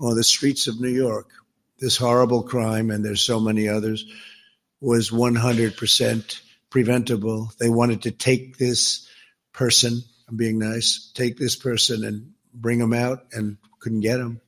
on 0.00 0.16
the 0.16 0.24
streets 0.24 0.66
of 0.66 0.80
New 0.80 0.88
York. 0.88 1.30
This 1.78 1.96
horrible 1.96 2.42
crime, 2.42 2.90
and 2.90 3.04
there's 3.04 3.22
so 3.22 3.38
many 3.38 3.68
others, 3.68 4.04
was 4.80 5.10
100% 5.10 6.40
preventable. 6.70 7.52
They 7.58 7.68
wanted 7.68 8.02
to 8.02 8.10
take 8.10 8.58
this 8.58 9.07
person, 9.58 10.00
I'm 10.28 10.36
being 10.36 10.60
nice, 10.60 11.10
take 11.14 11.36
this 11.36 11.56
person 11.56 12.04
and 12.04 12.30
bring 12.54 12.80
him 12.80 12.92
out 12.92 13.26
and 13.32 13.58
couldn't 13.80 14.00
get 14.00 14.20
him. 14.20 14.40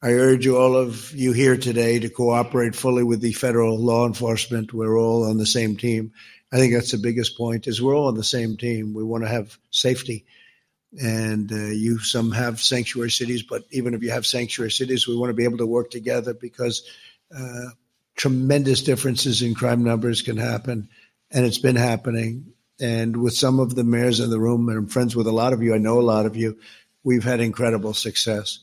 I 0.00 0.12
urge 0.12 0.44
you, 0.44 0.56
all 0.56 0.76
of 0.76 1.12
you 1.12 1.32
here 1.32 1.56
today 1.56 1.98
to 1.98 2.08
cooperate 2.08 2.76
fully 2.76 3.02
with 3.02 3.20
the 3.20 3.32
federal 3.32 3.76
law 3.76 4.06
enforcement. 4.06 4.72
We're 4.72 4.96
all 4.96 5.28
on 5.28 5.36
the 5.36 5.46
same 5.46 5.76
team. 5.76 6.12
I 6.52 6.58
think 6.58 6.72
that's 6.72 6.92
the 6.92 6.98
biggest 6.98 7.36
point 7.36 7.66
is 7.66 7.82
we're 7.82 7.96
all 7.96 8.06
on 8.06 8.14
the 8.14 8.22
same 8.22 8.56
team. 8.56 8.94
We 8.94 9.02
want 9.02 9.24
to 9.24 9.28
have 9.28 9.58
safety. 9.70 10.26
And 11.02 11.50
uh, 11.50 11.56
you 11.56 11.98
some 11.98 12.30
have 12.30 12.60
sanctuary 12.60 13.10
cities, 13.10 13.42
but 13.42 13.64
even 13.72 13.94
if 13.94 14.02
you 14.02 14.12
have 14.12 14.24
sanctuary 14.24 14.70
cities, 14.70 15.08
we 15.08 15.16
want 15.16 15.30
to 15.30 15.34
be 15.34 15.44
able 15.44 15.58
to 15.58 15.66
work 15.66 15.90
together 15.90 16.34
because 16.34 16.88
uh, 17.36 17.70
tremendous 18.14 18.82
differences 18.82 19.42
in 19.42 19.56
crime 19.56 19.82
numbers 19.82 20.22
can 20.22 20.36
happen. 20.36 20.88
And 21.32 21.44
it's 21.44 21.58
been 21.58 21.76
happening. 21.76 22.52
And 22.80 23.16
with 23.22 23.34
some 23.34 23.58
of 23.58 23.74
the 23.74 23.84
mayors 23.84 24.20
in 24.20 24.30
the 24.30 24.40
room, 24.40 24.68
and 24.68 24.78
I'm 24.78 24.86
friends 24.86 25.16
with 25.16 25.26
a 25.26 25.32
lot 25.32 25.52
of 25.52 25.62
you, 25.62 25.74
I 25.74 25.78
know 25.78 25.98
a 25.98 26.02
lot 26.02 26.26
of 26.26 26.36
you, 26.36 26.58
we've 27.02 27.24
had 27.24 27.40
incredible 27.40 27.94
success. 27.94 28.58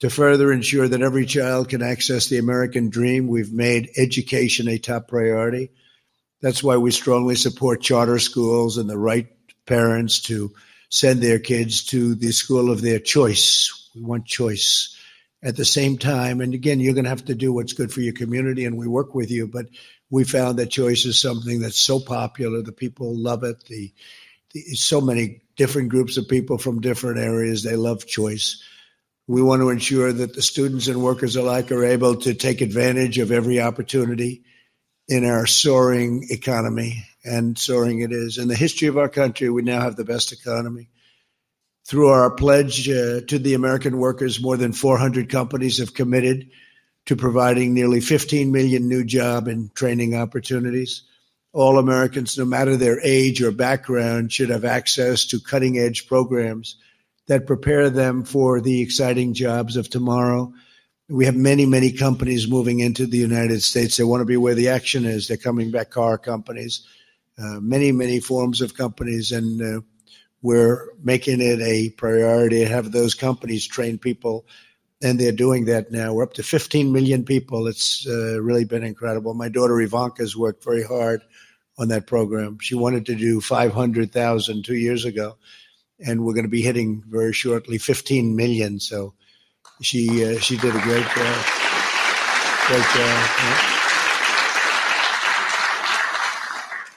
To 0.00 0.10
further 0.10 0.52
ensure 0.52 0.86
that 0.86 1.00
every 1.00 1.24
child 1.24 1.70
can 1.70 1.82
access 1.82 2.26
the 2.26 2.36
American 2.36 2.90
dream, 2.90 3.28
we've 3.28 3.52
made 3.52 3.92
education 3.96 4.68
a 4.68 4.76
top 4.76 5.08
priority. 5.08 5.70
That's 6.42 6.62
why 6.62 6.76
we 6.76 6.90
strongly 6.90 7.34
support 7.34 7.80
charter 7.80 8.18
schools 8.18 8.76
and 8.76 8.90
the 8.90 8.98
right 8.98 9.28
parents 9.64 10.20
to 10.22 10.52
send 10.90 11.22
their 11.22 11.38
kids 11.38 11.84
to 11.84 12.14
the 12.14 12.32
school 12.32 12.70
of 12.70 12.82
their 12.82 12.98
choice. 12.98 13.90
We 13.94 14.02
want 14.02 14.26
choice. 14.26 14.92
At 15.42 15.56
the 15.56 15.64
same 15.64 15.96
time, 15.96 16.40
and 16.40 16.54
again, 16.54 16.80
you're 16.80 16.94
going 16.94 17.04
to 17.04 17.10
have 17.10 17.26
to 17.26 17.34
do 17.34 17.52
what's 17.52 17.72
good 17.72 17.92
for 17.92 18.00
your 18.00 18.14
community, 18.14 18.64
and 18.64 18.76
we 18.76 18.88
work 18.88 19.14
with 19.14 19.30
you. 19.30 19.46
But 19.46 19.66
we 20.10 20.24
found 20.24 20.58
that 20.58 20.70
choice 20.70 21.04
is 21.04 21.20
something 21.20 21.60
that's 21.60 21.78
so 21.78 21.98
popular. 22.00 22.62
The 22.62 22.72
people 22.72 23.16
love 23.16 23.44
it. 23.44 23.64
The, 23.64 23.92
the 24.52 24.60
so 24.74 25.00
many 25.00 25.42
different 25.56 25.88
groups 25.88 26.16
of 26.16 26.28
people 26.28 26.58
from 26.58 26.80
different 26.80 27.18
areas 27.18 27.62
they 27.62 27.76
love 27.76 28.06
choice. 28.06 28.62
We 29.26 29.42
want 29.42 29.62
to 29.62 29.70
ensure 29.70 30.12
that 30.12 30.34
the 30.34 30.42
students 30.42 30.86
and 30.86 31.02
workers 31.02 31.34
alike 31.34 31.72
are 31.72 31.84
able 31.84 32.16
to 32.16 32.34
take 32.34 32.60
advantage 32.60 33.18
of 33.18 33.32
every 33.32 33.60
opportunity 33.60 34.44
in 35.08 35.24
our 35.24 35.46
soaring 35.46 36.26
economy, 36.30 37.04
and 37.24 37.58
soaring 37.58 38.00
it 38.00 38.12
is. 38.12 38.38
In 38.38 38.48
the 38.48 38.56
history 38.56 38.88
of 38.88 38.98
our 38.98 39.08
country, 39.08 39.48
we 39.48 39.62
now 39.62 39.80
have 39.80 39.96
the 39.96 40.04
best 40.04 40.32
economy. 40.32 40.88
Through 41.86 42.08
our 42.08 42.32
pledge 42.32 42.88
uh, 42.88 43.20
to 43.28 43.38
the 43.38 43.54
American 43.54 43.98
workers, 43.98 44.40
more 44.40 44.56
than 44.56 44.72
400 44.72 45.28
companies 45.28 45.78
have 45.78 45.94
committed 45.94 46.50
to 47.06 47.16
providing 47.16 47.72
nearly 47.72 48.00
15 48.00 48.52
million 48.52 48.88
new 48.88 49.04
job 49.04 49.48
and 49.48 49.74
training 49.74 50.14
opportunities. 50.14 51.02
All 51.52 51.78
Americans, 51.78 52.36
no 52.36 52.44
matter 52.44 52.76
their 52.76 53.00
age 53.02 53.40
or 53.40 53.50
background, 53.50 54.32
should 54.32 54.50
have 54.50 54.64
access 54.64 55.24
to 55.26 55.40
cutting 55.40 55.78
edge 55.78 56.06
programs 56.06 56.76
that 57.28 57.46
prepare 57.46 57.90
them 57.90 58.24
for 58.24 58.60
the 58.60 58.82
exciting 58.82 59.34
jobs 59.34 59.76
of 59.76 59.88
tomorrow. 59.88 60.52
We 61.08 61.24
have 61.24 61.36
many, 61.36 61.66
many 61.66 61.92
companies 61.92 62.48
moving 62.48 62.80
into 62.80 63.06
the 63.06 63.18
United 63.18 63.62
States. 63.62 63.96
They 63.96 64.04
want 64.04 64.20
to 64.20 64.26
be 64.26 64.36
where 64.36 64.54
the 64.54 64.68
action 64.68 65.04
is. 65.04 65.28
They're 65.28 65.36
coming 65.36 65.70
back, 65.70 65.90
car 65.90 66.18
companies, 66.18 66.86
uh, 67.38 67.60
many, 67.60 67.92
many 67.92 68.20
forms 68.20 68.60
of 68.60 68.74
companies, 68.74 69.30
and 69.30 69.62
uh, 69.62 69.80
we're 70.42 70.88
making 71.02 71.40
it 71.40 71.60
a 71.60 71.90
priority 71.90 72.60
to 72.60 72.68
have 72.68 72.92
those 72.92 73.14
companies 73.14 73.66
train 73.66 73.98
people, 73.98 74.46
and 75.02 75.18
they're 75.18 75.32
doing 75.32 75.66
that 75.66 75.90
now. 75.90 76.14
We're 76.14 76.24
up 76.24 76.34
to 76.34 76.42
15 76.42 76.92
million 76.92 77.24
people. 77.24 77.66
It's 77.66 78.06
uh, 78.06 78.40
really 78.40 78.64
been 78.64 78.82
incredible. 78.82 79.34
My 79.34 79.48
daughter 79.48 79.80
Ivanka 79.80 80.22
has 80.22 80.36
worked 80.36 80.64
very 80.64 80.82
hard 80.82 81.22
on 81.78 81.88
that 81.88 82.06
program. 82.06 82.58
She 82.60 82.74
wanted 82.74 83.06
to 83.06 83.14
do 83.14 83.40
500,000 83.40 84.64
two 84.64 84.76
years 84.76 85.04
ago 85.04 85.36
and 86.00 86.24
we're 86.24 86.34
going 86.34 86.44
to 86.44 86.50
be 86.50 86.62
hitting 86.62 87.02
very 87.06 87.32
shortly 87.32 87.78
15 87.78 88.36
million. 88.36 88.80
So 88.80 89.14
she 89.80 90.24
uh, 90.24 90.38
she 90.38 90.56
did 90.56 90.74
a 90.74 90.80
great 90.80 91.04
job. 91.04 91.44
Great 92.66 92.82
job. 92.82 93.30
Yeah. 93.38 93.72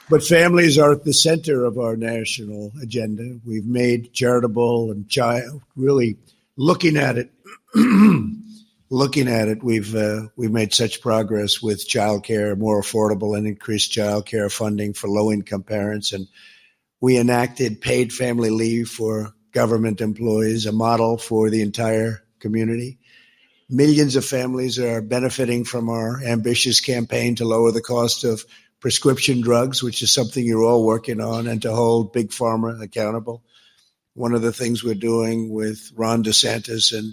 But 0.10 0.24
families 0.24 0.80
are 0.80 0.92
at 0.94 1.04
the 1.04 1.14
center 1.14 1.66
of 1.66 1.78
our 1.78 1.96
national 1.96 2.72
agenda. 2.82 3.40
We've 3.46 3.66
made 3.66 4.12
charitable 4.12 4.92
and 4.92 5.08
child 5.08 5.62
really 5.76 6.18
looking 6.58 6.98
at 6.98 7.18
it. 7.18 7.32
looking 8.90 9.28
at 9.28 9.48
it, 9.48 9.64
we've 9.64 9.96
uh, 9.96 10.28
we've 10.36 10.52
made 10.52 10.74
such 10.74 11.02
progress 11.02 11.62
with 11.62 11.88
childcare, 11.88 12.58
more 12.58 12.82
affordable 12.82 13.38
and 13.38 13.46
increased 13.48 13.92
childcare 13.92 14.52
funding 14.52 14.94
for 14.94 15.08
low 15.08 15.32
income 15.32 15.64
parents, 15.64 16.14
and 16.14 16.28
we 17.00 17.18
enacted 17.18 17.82
paid 17.82 18.12
family 18.12 18.50
leave 18.50 18.90
for 18.90 19.34
government 19.52 20.02
employees, 20.02 20.66
a 20.66 20.72
model 20.72 21.18
for 21.18 21.50
the 21.50 21.62
entire 21.62 22.24
community. 22.40 23.00
Millions 23.70 24.16
of 24.16 24.26
families 24.26 24.80
are 24.80 25.02
benefiting 25.02 25.64
from 25.64 25.90
our 25.90 26.24
ambitious 26.24 26.82
campaign 26.82 27.36
to 27.36 27.46
lower 27.46 27.72
the 27.72 27.82
cost 27.82 28.24
of 28.24 28.44
prescription 28.80 29.42
drugs, 29.42 29.84
which 29.84 30.02
is 30.02 30.12
something 30.12 30.44
you're 30.44 30.64
all 30.64 30.86
working 30.86 31.22
on, 31.22 31.48
and 31.48 31.62
to 31.62 31.72
hold 31.72 32.14
Big 32.14 32.30
Pharma 32.30 32.82
accountable. 32.82 33.44
One 34.16 34.34
of 34.34 34.42
the 34.42 34.54
things 34.54 34.84
we're 34.84 34.96
doing 34.96 35.50
with 35.50 35.92
Ron 35.96 36.24
DeSantis 36.24 36.98
uh, 36.98 37.12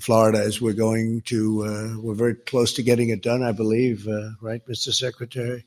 Florida 0.00 0.40
is 0.40 0.60
we're 0.60 0.72
going 0.74 1.22
to, 1.22 1.64
uh, 1.64 2.00
we're 2.00 2.14
very 2.14 2.34
close 2.34 2.74
to 2.74 2.82
getting 2.82 3.08
it 3.08 3.22
done, 3.22 3.42
I 3.42 3.52
believe, 3.52 4.06
uh, 4.06 4.30
right, 4.40 4.60
Mr. 4.66 4.92
Secretary? 4.92 5.64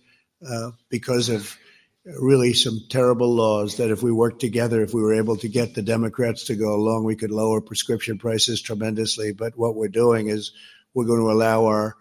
uh, 0.48 0.72
because 0.90 1.30
of 1.30 1.58
really 2.06 2.54
some 2.54 2.82
terrible 2.90 3.34
laws 3.34 3.78
that 3.78 3.92
if 3.92 4.02
we 4.02 4.12
worked 4.12 4.42
together, 4.42 4.82
if 4.82 4.94
we 4.94 5.02
were 5.02 5.14
able 5.14 5.38
to 5.38 5.48
get 5.48 5.76
the 5.76 5.82
Democrats 5.82 6.46
to 6.46 6.56
go 6.56 6.74
along, 6.74 7.04
we 7.04 7.16
could 7.16 7.32
lower 7.32 7.62
prescription 7.62 8.18
prices 8.18 8.62
tremendously. 8.62 9.34
But 9.34 9.58
what 9.58 9.76
we're 9.76 9.88
doing 9.88 10.28
is 10.28 10.52
we're 10.94 11.06
going 11.06 11.20
to 11.20 11.32
allow 11.32 11.66
our 11.66 11.96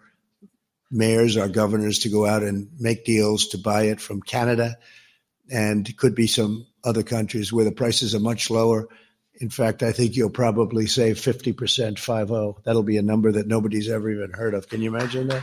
mayors, 0.89 1.37
our 1.37 1.47
governors 1.47 1.99
to 1.99 2.09
go 2.09 2.25
out 2.25 2.43
and 2.43 2.69
make 2.79 3.05
deals 3.05 3.49
to 3.49 3.57
buy 3.57 3.83
it 3.83 4.01
from 4.01 4.21
Canada 4.21 4.77
and 5.49 5.95
could 5.97 6.15
be 6.15 6.27
some 6.27 6.65
other 6.83 7.03
countries 7.03 7.53
where 7.53 7.65
the 7.65 7.71
prices 7.71 8.15
are 8.15 8.19
much 8.19 8.49
lower. 8.49 8.87
In 9.41 9.49
fact, 9.49 9.81
I 9.81 9.91
think 9.91 10.15
you'll 10.15 10.29
probably 10.29 10.85
save 10.85 11.15
50%, 11.15 11.97
5 11.97 12.63
That'll 12.63 12.83
be 12.83 12.97
a 12.97 13.01
number 13.01 13.31
that 13.31 13.47
nobody's 13.47 13.89
ever 13.89 14.11
even 14.11 14.29
heard 14.29 14.53
of. 14.53 14.69
Can 14.69 14.83
you 14.83 14.95
imagine 14.95 15.29
that? 15.29 15.41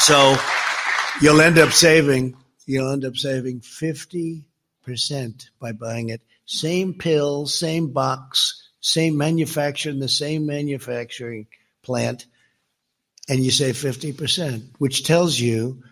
So 0.00 0.34
you'll 1.20 1.40
end 1.40 1.56
up 1.56 1.70
saving, 1.70 2.34
you'll 2.66 2.90
end 2.90 3.04
up 3.04 3.16
saving 3.16 3.60
50% 3.60 4.42
by 5.60 5.70
buying 5.70 6.08
it. 6.08 6.20
Same 6.46 6.94
pill, 6.94 7.46
same 7.46 7.92
box, 7.92 8.70
same 8.80 9.16
manufacturer 9.16 9.92
in 9.92 10.00
the 10.00 10.08
same 10.08 10.46
manufacturing 10.46 11.46
plant, 11.84 12.26
and 13.28 13.38
you 13.38 13.52
save 13.52 13.76
50%, 13.76 14.64
which 14.78 15.04
tells 15.04 15.38
you 15.38 15.84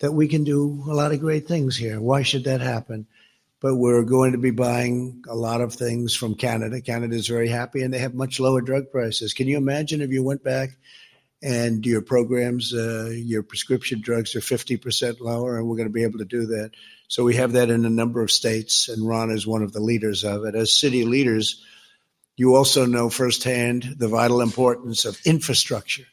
that 0.00 0.10
we 0.10 0.26
can 0.26 0.42
do 0.42 0.82
a 0.88 0.94
lot 0.94 1.12
of 1.12 1.20
great 1.20 1.46
things 1.46 1.76
here. 1.76 2.00
Why 2.00 2.22
should 2.22 2.42
that 2.44 2.60
happen? 2.60 3.06
But 3.62 3.76
we're 3.76 4.02
going 4.02 4.32
to 4.32 4.38
be 4.38 4.50
buying 4.50 5.22
a 5.28 5.34
lot 5.36 5.60
of 5.60 5.72
things 5.72 6.14
from 6.14 6.34
Canada. 6.34 6.80
Canada 6.80 7.14
is 7.14 7.28
very 7.28 7.48
happy 7.48 7.82
and 7.82 7.94
they 7.94 8.00
have 8.00 8.12
much 8.12 8.40
lower 8.40 8.60
drug 8.60 8.90
prices. 8.90 9.32
Can 9.32 9.46
you 9.46 9.56
imagine 9.56 10.02
if 10.02 10.10
you 10.10 10.22
went 10.22 10.42
back 10.42 10.70
and 11.42 11.84
your 11.84 12.02
programs, 12.02 12.72
uh, 12.72 13.10
your 13.12 13.42
prescription 13.42 14.00
drugs 14.00 14.36
are 14.36 14.40
50% 14.40 15.20
lower, 15.20 15.56
and 15.56 15.66
we're 15.66 15.76
going 15.76 15.88
to 15.88 15.92
be 15.92 16.04
able 16.04 16.18
to 16.18 16.24
do 16.24 16.46
that. 16.46 16.70
So 17.08 17.24
we 17.24 17.34
have 17.34 17.52
that 17.52 17.68
in 17.68 17.84
a 17.84 17.90
number 17.90 18.22
of 18.22 18.30
states, 18.30 18.88
and 18.88 19.06
Ron 19.06 19.30
is 19.30 19.46
one 19.46 19.62
of 19.62 19.72
the 19.72 19.80
leaders 19.80 20.24
of 20.24 20.44
it. 20.44 20.54
As 20.54 20.72
city 20.72 21.04
leaders, 21.04 21.62
you 22.36 22.54
also 22.54 22.86
know 22.86 23.10
firsthand 23.10 23.96
the 23.98 24.08
vital 24.08 24.40
importance 24.40 25.04
of 25.04 25.20
infrastructure 25.24 26.06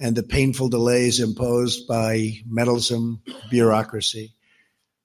and 0.00 0.16
the 0.16 0.22
painful 0.24 0.68
delays 0.68 1.20
imposed 1.20 1.86
by 1.86 2.40
meddlesome 2.44 3.22
bureaucracy. 3.50 4.34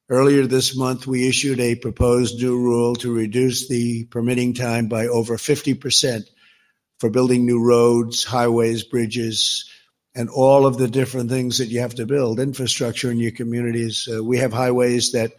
Earlier 0.10 0.48
this 0.48 0.76
month, 0.76 1.06
we 1.06 1.28
issued 1.28 1.60
a 1.60 1.76
proposed 1.76 2.42
new 2.42 2.58
rule 2.58 2.96
to 2.98 3.14
reduce 3.14 3.68
the 3.68 4.06
permitting 4.06 4.54
time 4.54 4.88
by 4.88 5.08
over 5.08 5.36
50% 5.36 6.24
for 7.00 7.10
building 7.10 7.46
new 7.46 7.62
roads, 7.62 8.24
highways, 8.24 8.84
bridges, 8.84 9.70
and 10.16 10.30
all 10.30 10.66
of 10.66 10.78
the 10.78 10.88
different 10.88 11.30
things 11.30 11.58
that 11.58 11.68
you 11.68 11.82
have 11.82 11.96
to 11.96 12.06
build, 12.06 12.40
infrastructure 12.40 13.12
in 13.12 13.18
your 13.18 13.32
communities. 13.32 14.08
Uh, 14.12 14.24
we 14.24 14.38
have 14.38 14.54
highways 14.54 15.12
that 15.12 15.34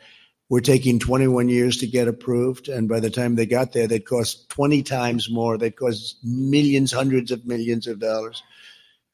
were 0.50 0.60
taking 0.60 0.98
21 0.98 1.48
years 1.48 1.78
to 1.78 1.86
get 1.86 2.06
approved, 2.06 2.68
and 2.68 2.88
by 2.88 3.00
the 3.00 3.10
time 3.10 3.34
they 3.34 3.46
got 3.46 3.72
there, 3.72 3.86
they'd 3.86 4.06
cost 4.06 4.48
20 4.50 4.82
times 4.82 5.30
more. 5.30 5.58
They'd 5.58 5.76
cost 5.76 6.18
millions, 6.22 6.92
hundreds 6.92 7.32
of 7.32 7.46
millions 7.46 7.86
of 7.86 8.00
dollars. 8.00 8.42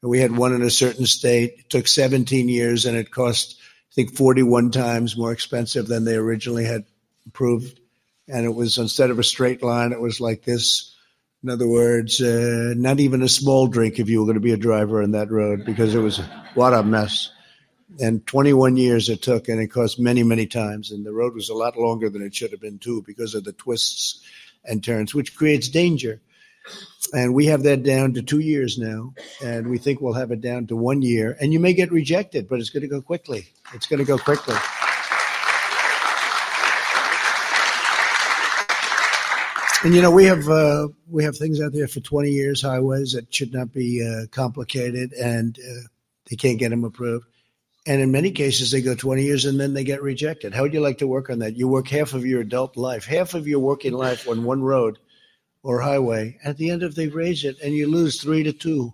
We 0.01 0.19
had 0.19 0.37
one 0.37 0.53
in 0.53 0.61
a 0.61 0.69
certain 0.69 1.05
state. 1.05 1.55
It 1.59 1.69
took 1.69 1.87
17 1.87 2.47
years, 2.47 2.85
and 2.85 2.95
it 2.95 3.09
cost, 3.09 3.59
I 3.91 3.93
think, 3.93 4.15
41 4.15 4.71
times 4.71 5.17
more 5.17 5.31
expensive 5.31 5.87
than 5.87 6.05
they 6.05 6.15
originally 6.15 6.65
had 6.65 6.85
approved. 7.27 7.79
And 8.27 8.45
it 8.45 8.53
was 8.53 8.77
instead 8.77 9.11
of 9.11 9.19
a 9.19 9.23
straight 9.23 9.63
line, 9.63 9.91
it 9.91 10.01
was 10.01 10.19
like 10.19 10.43
this 10.43 10.95
in 11.45 11.51
other 11.51 11.67
words, 11.67 12.19
uh, 12.19 12.73
not 12.75 12.99
even 12.99 13.21
a 13.21 13.29
small 13.29 13.67
drink 13.67 13.99
if 13.99 14.09
you 14.09 14.19
were 14.19 14.25
going 14.25 14.33
to 14.33 14.41
be 14.41 14.53
a 14.53 14.57
driver 14.57 15.03
on 15.03 15.11
that 15.11 15.29
road 15.29 15.63
because 15.63 15.93
it 15.93 15.99
was 15.99 16.17
what 16.55 16.73
a 16.73 16.81
mess. 16.81 17.29
And 18.01 18.25
21 18.25 18.77
years 18.77 19.09
it 19.09 19.21
took, 19.21 19.47
and 19.47 19.61
it 19.61 19.67
cost 19.67 19.99
many, 19.99 20.23
many 20.23 20.47
times. 20.47 20.89
And 20.89 21.05
the 21.05 21.13
road 21.13 21.35
was 21.35 21.49
a 21.49 21.53
lot 21.53 21.77
longer 21.77 22.09
than 22.09 22.23
it 22.23 22.33
should 22.33 22.49
have 22.49 22.61
been, 22.61 22.79
too, 22.79 23.03
because 23.05 23.35
of 23.35 23.43
the 23.43 23.53
twists 23.53 24.25
and 24.63 24.83
turns, 24.83 25.13
which 25.13 25.35
creates 25.35 25.69
danger. 25.69 26.19
And 27.13 27.33
we 27.33 27.45
have 27.45 27.63
that 27.63 27.83
down 27.83 28.13
to 28.13 28.21
two 28.21 28.39
years 28.39 28.77
now, 28.77 29.13
and 29.43 29.67
we 29.69 29.77
think 29.77 30.01
we'll 30.01 30.13
have 30.13 30.31
it 30.31 30.41
down 30.41 30.67
to 30.67 30.75
one 30.75 31.01
year. 31.01 31.37
And 31.39 31.53
you 31.53 31.59
may 31.59 31.73
get 31.73 31.91
rejected, 31.91 32.49
but 32.49 32.59
it's 32.59 32.69
going 32.69 32.81
to 32.81 32.87
go 32.87 33.01
quickly. 33.01 33.47
It's 33.73 33.85
going 33.85 33.99
to 33.99 34.05
go 34.05 34.17
quickly. 34.17 34.55
And 39.83 39.93
you 39.93 40.01
know 40.01 40.09
we 40.09 40.25
have 40.25 40.49
uh, 40.49 40.87
we 41.11 41.23
have 41.23 41.37
things 41.37 41.61
out 41.61 41.73
there 41.73 41.87
for 41.87 41.99
20 41.99 42.31
years, 42.31 42.63
highways 42.63 43.13
that 43.13 43.31
should 43.31 43.53
not 43.53 43.71
be 43.71 44.03
uh, 44.03 44.25
complicated, 44.31 45.13
and 45.13 45.59
uh, 45.59 45.87
they 46.27 46.35
can't 46.35 46.57
get 46.57 46.69
them 46.69 46.83
approved. 46.83 47.27
And 47.85 48.01
in 48.01 48.11
many 48.11 48.31
cases, 48.31 48.71
they 48.71 48.81
go 48.81 48.95
20 48.95 49.21
years 49.21 49.45
and 49.45 49.59
then 49.59 49.75
they 49.75 49.83
get 49.83 50.01
rejected. 50.01 50.55
How 50.55 50.63
would 50.63 50.73
you 50.73 50.79
like 50.79 50.97
to 50.97 51.07
work 51.07 51.29
on 51.29 51.37
that? 51.39 51.55
You 51.55 51.67
work 51.67 51.87
half 51.87 52.15
of 52.15 52.25
your 52.25 52.41
adult 52.41 52.75
life, 52.75 53.05
half 53.05 53.35
of 53.35 53.47
your 53.47 53.59
working 53.59 53.93
life 53.93 54.27
on 54.27 54.43
one 54.43 54.63
road 54.63 54.97
or 55.65 55.81
highway. 55.81 56.37
At 56.43 56.57
the 56.57 56.69
end 56.69 56.83
of 56.83 56.93
they 56.93 57.07
raise 57.07 57.43
it, 57.43 57.59
and 57.59 57.73
you 57.73 57.87
lose 57.87 58.21
three 58.21 58.43
to 58.43 58.53
two, 58.53 58.93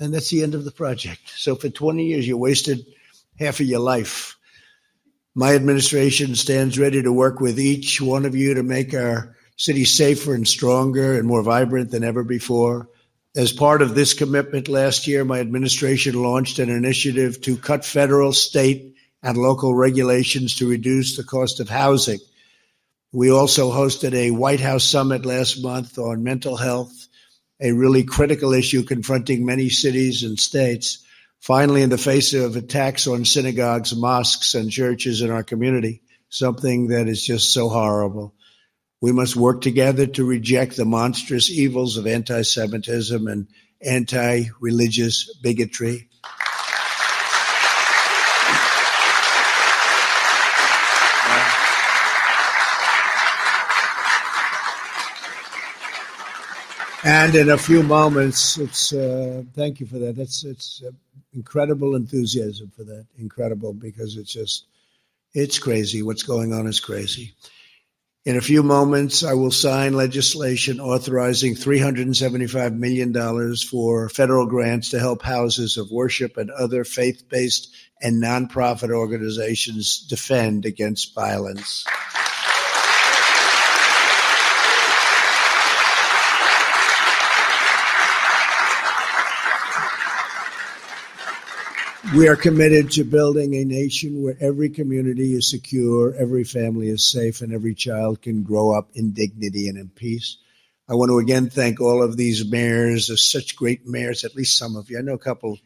and 0.00 0.14
that's 0.14 0.30
the 0.30 0.42
end 0.42 0.54
of 0.54 0.64
the 0.64 0.72
project. 0.72 1.20
So 1.36 1.54
for 1.54 1.68
20 1.68 2.04
years, 2.04 2.26
you 2.26 2.36
wasted 2.38 2.84
half 3.38 3.60
of 3.60 3.66
your 3.66 3.80
life. 3.80 4.36
My 5.34 5.54
administration 5.54 6.34
stands 6.34 6.78
ready 6.78 7.02
to 7.02 7.12
work 7.12 7.40
with 7.40 7.60
each 7.60 8.00
one 8.00 8.24
of 8.24 8.34
you 8.34 8.54
to 8.54 8.62
make 8.62 8.94
our 8.94 9.36
city 9.56 9.84
safer 9.84 10.34
and 10.34 10.48
stronger 10.48 11.18
and 11.18 11.28
more 11.28 11.42
vibrant 11.42 11.90
than 11.90 12.02
ever 12.02 12.24
before. 12.24 12.88
As 13.36 13.52
part 13.52 13.82
of 13.82 13.94
this 13.94 14.14
commitment 14.14 14.68
last 14.68 15.06
year, 15.06 15.24
my 15.24 15.38
administration 15.38 16.20
launched 16.20 16.58
an 16.58 16.70
initiative 16.70 17.42
to 17.42 17.56
cut 17.56 17.84
federal, 17.84 18.32
state, 18.32 18.96
and 19.22 19.36
local 19.36 19.74
regulations 19.74 20.56
to 20.56 20.68
reduce 20.68 21.16
the 21.16 21.24
cost 21.24 21.60
of 21.60 21.68
housing. 21.68 22.20
We 23.12 23.30
also 23.30 23.72
hosted 23.72 24.14
a 24.14 24.30
White 24.30 24.60
House 24.60 24.84
summit 24.84 25.26
last 25.26 25.60
month 25.60 25.98
on 25.98 26.22
mental 26.22 26.56
health, 26.56 27.08
a 27.60 27.72
really 27.72 28.04
critical 28.04 28.52
issue 28.52 28.84
confronting 28.84 29.44
many 29.44 29.68
cities 29.68 30.22
and 30.22 30.38
states. 30.38 31.04
Finally, 31.40 31.82
in 31.82 31.90
the 31.90 31.98
face 31.98 32.34
of 32.34 32.54
attacks 32.54 33.08
on 33.08 33.24
synagogues, 33.24 33.96
mosques, 33.96 34.54
and 34.54 34.70
churches 34.70 35.22
in 35.22 35.30
our 35.30 35.42
community, 35.42 36.02
something 36.28 36.88
that 36.88 37.08
is 37.08 37.24
just 37.24 37.52
so 37.52 37.68
horrible. 37.68 38.32
We 39.00 39.10
must 39.10 39.34
work 39.34 39.60
together 39.60 40.06
to 40.06 40.24
reject 40.24 40.76
the 40.76 40.84
monstrous 40.84 41.50
evils 41.50 41.96
of 41.96 42.06
anti 42.06 42.42
Semitism 42.42 43.26
and 43.26 43.48
anti 43.82 44.44
religious 44.60 45.34
bigotry. 45.42 46.09
And 57.02 57.34
in 57.34 57.48
a 57.48 57.56
few 57.56 57.82
moments, 57.82 58.58
it's 58.58 58.92
uh, 58.92 59.42
thank 59.54 59.80
you 59.80 59.86
for 59.86 59.98
that. 59.98 60.16
That's 60.16 60.44
it's 60.44 60.82
uh, 60.86 60.90
incredible 61.32 61.94
enthusiasm 61.96 62.70
for 62.76 62.84
that. 62.84 63.06
Incredible 63.18 63.72
because 63.72 64.16
it's 64.16 64.32
just 64.32 64.66
it's 65.32 65.58
crazy. 65.58 66.02
What's 66.02 66.24
going 66.24 66.52
on 66.52 66.66
is 66.66 66.80
crazy. 66.80 67.32
In 68.26 68.36
a 68.36 68.42
few 68.42 68.62
moments, 68.62 69.24
I 69.24 69.32
will 69.32 69.50
sign 69.50 69.94
legislation 69.94 70.78
authorizing 70.78 71.54
$375 71.54 72.76
million 72.76 73.56
for 73.56 74.10
federal 74.10 74.44
grants 74.44 74.90
to 74.90 74.98
help 74.98 75.22
houses 75.22 75.78
of 75.78 75.90
worship 75.90 76.36
and 76.36 76.50
other 76.50 76.84
faith 76.84 77.30
based 77.30 77.74
and 78.02 78.22
nonprofit 78.22 78.90
organizations 78.90 80.00
defend 80.00 80.66
against 80.66 81.14
violence. 81.14 81.86
We 92.16 92.26
are 92.26 92.34
committed 92.34 92.90
to 92.92 93.04
building 93.04 93.54
a 93.54 93.64
nation 93.64 94.20
where 94.20 94.36
every 94.40 94.68
community 94.68 95.34
is 95.34 95.48
secure, 95.48 96.12
every 96.16 96.42
family 96.42 96.88
is 96.88 97.08
safe, 97.08 97.40
and 97.40 97.52
every 97.52 97.72
child 97.72 98.20
can 98.20 98.42
grow 98.42 98.76
up 98.76 98.88
in 98.94 99.12
dignity 99.12 99.68
and 99.68 99.78
in 99.78 99.90
peace. 99.90 100.36
I 100.88 100.94
want 100.94 101.10
to 101.10 101.18
again 101.18 101.50
thank 101.50 101.80
all 101.80 102.02
of 102.02 102.16
these 102.16 102.50
mayors. 102.50 103.08
Such 103.22 103.54
great 103.54 103.86
mayors, 103.86 104.24
at 104.24 104.34
least 104.34 104.58
some 104.58 104.74
of 104.74 104.90
you. 104.90 104.98
I 104.98 105.02
know 105.02 105.14
a 105.14 105.18
couple. 105.18 105.60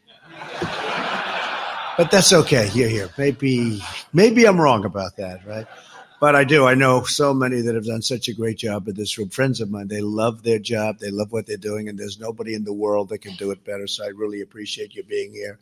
but 1.97 2.11
that's 2.11 2.31
okay. 2.31 2.69
You're 2.75 2.89
here. 2.89 3.09
Maybe, 3.17 3.81
maybe 4.13 4.45
I'm 4.45 4.61
wrong 4.61 4.85
about 4.85 5.17
that, 5.17 5.47
right? 5.47 5.65
But 6.21 6.35
I 6.35 6.43
do. 6.43 6.67
I 6.67 6.75
know 6.75 7.05
so 7.05 7.33
many 7.33 7.61
that 7.61 7.73
have 7.73 7.85
done 7.85 8.03
such 8.03 8.27
a 8.27 8.35
great 8.35 8.59
job 8.59 8.87
at 8.87 8.95
this 8.95 9.17
room. 9.17 9.29
Friends 9.29 9.61
of 9.61 9.71
mine, 9.71 9.87
they 9.87 10.01
love 10.01 10.43
their 10.43 10.59
job. 10.59 10.99
They 10.99 11.09
love 11.09 11.31
what 11.31 11.47
they're 11.47 11.57
doing, 11.57 11.89
and 11.89 11.97
there's 11.97 12.19
nobody 12.19 12.53
in 12.53 12.65
the 12.65 12.71
world 12.71 13.09
that 13.09 13.19
can 13.19 13.35
do 13.35 13.49
it 13.49 13.65
better. 13.65 13.87
So 13.87 14.05
I 14.05 14.09
really 14.09 14.41
appreciate 14.41 14.93
you 14.93 15.03
being 15.03 15.33
here 15.33 15.59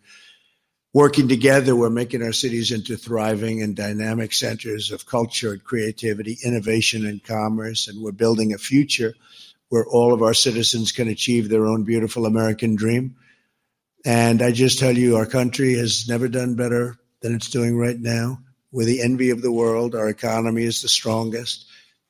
working 0.94 1.28
together, 1.28 1.76
we're 1.76 1.90
making 1.90 2.22
our 2.22 2.32
cities 2.32 2.72
into 2.72 2.96
thriving 2.96 3.62
and 3.62 3.76
dynamic 3.76 4.32
centers 4.32 4.92
of 4.92 5.06
culture 5.06 5.54
and 5.54 5.64
creativity, 5.64 6.38
innovation 6.44 7.06
and 7.06 7.24
commerce. 7.24 7.88
And 7.88 8.02
we're 8.02 8.12
building 8.12 8.54
a 8.54 8.58
future 8.58 9.14
where 9.70 9.86
all 9.88 10.14
of 10.14 10.22
our 10.22 10.36
citizens 10.36 10.92
can 10.92 11.08
achieve 11.08 11.50
their 11.50 11.66
own 11.66 11.84
beautiful 11.84 12.26
American 12.26 12.76
dream. 12.76 13.16
And 14.06 14.42
I 14.42 14.52
just 14.52 14.80
tell 14.80 14.96
you, 14.96 15.16
our 15.16 15.26
country 15.26 15.74
has 15.76 16.08
never 16.08 16.28
done 16.28 16.56
better 16.56 16.98
than 17.22 17.34
it's 17.34 17.50
doing 17.50 17.78
right 17.78 18.00
now. 18.00 18.40
We're 18.72 18.86
the 18.86 19.02
envy 19.02 19.30
of 19.32 19.42
the 19.42 19.52
world. 19.52 19.96
Our 19.96 20.10
economy 20.10 20.64
is 20.64 20.82
the 20.82 20.90
strongest. 20.90 21.66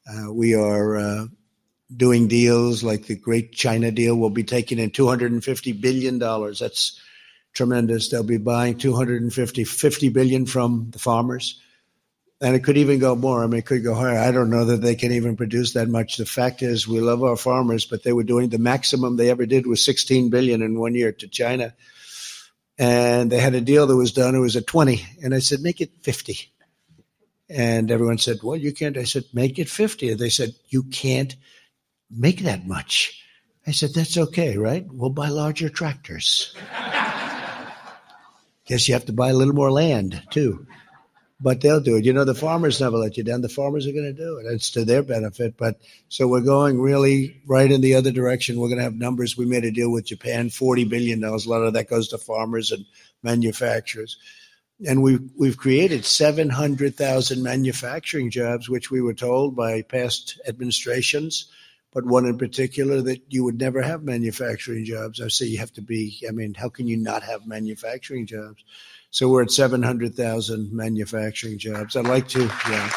Uh, 0.08 0.34
we 0.34 0.56
are 0.56 0.98
uh, 0.98 1.26
doing 1.96 2.28
deals 2.28 2.84
like 2.84 3.06
the 3.06 3.16
great 3.16 3.54
China 3.54 3.92
deal. 3.92 4.16
We'll 4.16 4.30
be 4.30 4.44
taking 4.44 4.80
in 4.80 4.92
$250 4.92 5.80
billion. 5.80 6.20
That's 6.20 7.00
tremendous. 7.54 8.10
They'll 8.10 8.24
be 8.24 8.38
buying 8.38 8.78
250, 8.78 9.64
50 9.64 10.10
billion 10.10 10.46
from 10.46 10.88
the 10.92 11.00
farmers. 11.00 11.60
And 12.42 12.56
it 12.56 12.64
could 12.64 12.78
even 12.78 13.00
go 13.00 13.16
more. 13.16 13.44
I 13.44 13.48
mean, 13.48 13.60
it 13.60 13.66
could 13.66 13.84
go 13.84 13.96
higher. 13.96 14.18
I 14.18 14.32
don't 14.32 14.50
know 14.50 14.66
that 14.66 14.82
they 14.82 14.96
can 14.96 15.14
even 15.14 15.38
produce 15.38 15.74
that 15.74 15.88
much. 15.88 16.18
The 16.18 16.26
fact 16.26 16.62
is, 16.62 16.88
we 16.88 17.00
love 17.00 17.24
our 17.24 17.38
farmers, 17.38 17.86
but 17.86 18.04
they 18.04 18.12
were 18.12 18.24
doing 18.24 18.50
the 18.50 18.58
maximum 18.58 19.16
they 19.16 19.30
ever 19.30 19.46
did 19.46 19.66
was 19.66 19.84
16 19.86 20.30
billion 20.30 20.62
in 20.62 20.78
one 20.78 20.94
year 20.94 21.14
to 21.14 21.28
China. 21.28 21.74
And 22.78 23.32
they 23.32 23.40
had 23.40 23.56
a 23.56 23.62
deal 23.62 23.88
that 23.88 23.96
was 23.96 24.12
done. 24.12 24.36
It 24.36 24.40
was 24.40 24.58
at 24.58 24.68
20. 24.68 25.06
And 25.24 25.34
I 25.34 25.40
said, 25.40 25.62
make 25.62 25.80
it 25.80 25.92
50. 26.02 26.52
And 27.50 27.92
everyone 27.92 28.18
said, 28.18 28.40
well, 28.44 28.58
you 28.58 28.74
can't. 28.74 28.98
I 28.98 29.04
said, 29.04 29.26
make 29.32 29.60
it 29.60 29.70
50. 29.70 30.12
And 30.12 30.20
they 30.20 30.30
said, 30.30 30.54
you 30.68 30.84
can't 30.84 31.36
make 32.10 32.42
that 32.42 32.66
much. 32.66 33.24
I 33.66 33.72
said, 33.72 33.94
that's 33.94 34.18
okay, 34.18 34.58
right? 34.58 34.86
We'll 34.92 35.12
buy 35.12 35.30
larger 35.30 35.70
tractors. 35.70 36.54
Guess 38.66 38.88
you 38.88 38.94
have 38.94 39.06
to 39.06 39.14
buy 39.14 39.30
a 39.30 39.34
little 39.34 39.54
more 39.54 39.72
land 39.72 40.24
too. 40.32 40.66
But 41.42 41.60
they'll 41.60 41.82
do 41.82 41.98
it. 41.98 42.06
You 42.06 42.14
know, 42.14 42.24
the 42.24 42.34
farmers 42.34 42.80
never 42.80 42.96
let 42.96 43.18
you 43.18 43.24
down. 43.24 43.42
The 43.42 43.50
farmers 43.50 43.86
are 43.86 43.92
going 43.92 44.06
to 44.06 44.14
do 44.14 44.38
it. 44.38 44.46
It's 44.46 44.72
to 44.72 44.86
their 44.86 45.04
benefit. 45.04 45.58
But 45.58 45.82
so 46.08 46.26
we're 46.26 46.40
going 46.40 46.80
really 46.80 47.42
right 47.46 47.70
in 47.70 47.82
the 47.82 47.96
other 47.96 48.12
direction. 48.12 48.60
We're 48.60 48.70
going 48.70 48.78
to 48.78 48.86
have 48.86 48.96
numbers. 48.96 49.36
We 49.36 49.46
made 49.46 49.66
a 49.66 49.72
deal 49.72 49.92
with 49.92 50.06
Japan, 50.06 50.48
$40 50.48 50.88
billion. 50.88 51.22
A 51.22 51.32
lot 51.32 51.64
of 51.64 51.74
that 51.74 51.90
goes 51.90 52.08
to 52.10 52.18
farmers 52.18 52.72
and 52.72 52.86
manufacturers. 53.24 54.18
And 54.88 55.04
we've, 55.04 55.30
we've 55.38 55.58
created 55.58 56.06
700,000 56.06 57.44
manufacturing 57.44 58.30
jobs, 58.32 58.70
which 58.70 58.90
we 58.90 59.02
were 59.02 59.14
told 59.14 59.56
by 59.56 59.82
past 59.82 60.40
administrations 60.48 61.52
but 61.94 62.06
one 62.06 62.26
in 62.26 62.38
particular 62.38 63.02
that 63.02 63.22
you 63.30 63.44
would 63.44 63.60
never 63.60 63.82
have 63.82 64.04
manufacturing 64.04 64.84
jobs. 64.84 65.22
I 65.22 65.28
say 65.28 65.46
you 65.46 65.60
have 65.60 65.74
to 65.74 65.82
be, 65.82 66.24
I 66.28 66.32
mean, 66.32 66.54
how 66.56 66.70
can 66.70 66.88
you 66.88 66.98
not 66.98 67.24
have 67.24 67.46
manufacturing 67.46 68.26
jobs? 68.26 68.64
So 69.12 69.30
we're 69.30 69.44
at 69.44 69.52
700,000 69.52 70.74
manufacturing 70.74 71.60
jobs. 71.60 71.96
I'd 71.96 72.08
like 72.08 72.28
to, 72.30 72.42
yeah. 72.42 72.92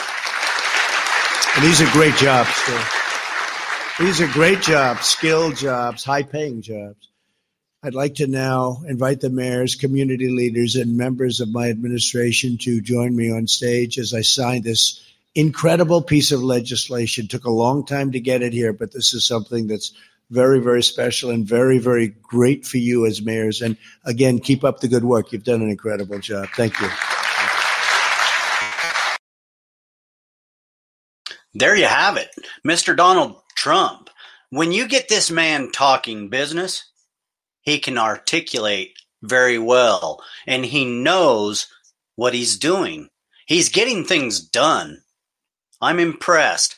And 1.57 1.65
these 1.65 1.83
are 1.83 1.93
great 1.93 2.15
jobs, 2.17 2.51
too. 2.65 4.05
These 4.05 4.21
are 4.21 4.29
great 4.29 4.63
jobs, 4.63 5.07
skilled 5.07 5.57
jobs, 5.57 6.05
high 6.05 6.23
paying 6.23 6.63
jobs. 6.63 7.09
I'd 7.83 7.95
like 7.95 8.17
to 8.17 8.27
now 8.27 8.83
invite 8.89 9.21
the 9.21 9.31
mayors, 9.31 9.75
community 9.75 10.29
leaders, 10.29 10.77
and 10.77 10.97
members 10.97 11.41
of 11.41 11.53
my 11.53 11.69
administration 11.69 12.59
to 12.63 12.81
join 12.81 13.15
me 13.15 13.31
on 13.31 13.47
stage 13.47 13.99
as 13.99 14.13
I 14.13 14.23
sign 14.23 14.63
this 14.63 15.03
incredible 15.37 16.03
piece 16.03 16.33
of 16.33 16.43
legislation. 16.43 17.29
Took 17.29 17.45
a 17.45 17.51
long 17.51 17.85
time 17.85 18.11
to 18.13 18.21
get 18.21 18.43
it 18.43 18.53
here, 18.53 18.73
but 18.73 18.93
this 18.93 19.15
is 19.15 19.25
something 19.25 19.69
that's 19.69 19.93
very, 20.31 20.59
very 20.59 20.83
special 20.83 21.31
and 21.31 21.47
very, 21.47 21.79
very 21.79 22.09
great 22.09 22.67
for 22.67 22.79
you 22.79 23.07
as 23.07 23.23
mayors. 23.23 23.63
And 23.63 23.77
again, 24.05 24.41
keep 24.41 24.65
up 24.65 24.81
the 24.81 24.89
good 24.89 25.05
work. 25.05 25.31
You've 25.31 25.45
done 25.45 25.63
an 25.63 25.71
incredible 25.71 26.19
job. 26.19 26.49
Thank 26.57 26.81
you. 26.81 26.89
There 31.55 31.77
you 31.77 31.87
have 31.87 32.17
it, 32.17 32.31
Mr. 32.67 32.97
Donald 32.97 33.41
Trump. 33.55 34.11
When 34.51 34.73
you 34.73 34.89
get 34.89 35.09
this 35.09 35.31
man 35.31 35.71
talking 35.71 36.29
business, 36.29 36.85
he 37.63 37.79
can 37.79 37.99
articulate 37.99 38.99
very 39.23 39.59
well 39.59 40.23
and 40.47 40.65
he 40.65 40.85
knows 40.85 41.69
what 42.15 42.35
he's 42.35 42.59
doing. 42.59 43.09
He's 43.47 43.69
getting 43.69 44.05
things 44.05 44.41
done. 44.41 45.03
I'm 45.81 45.99
impressed. 45.99 46.77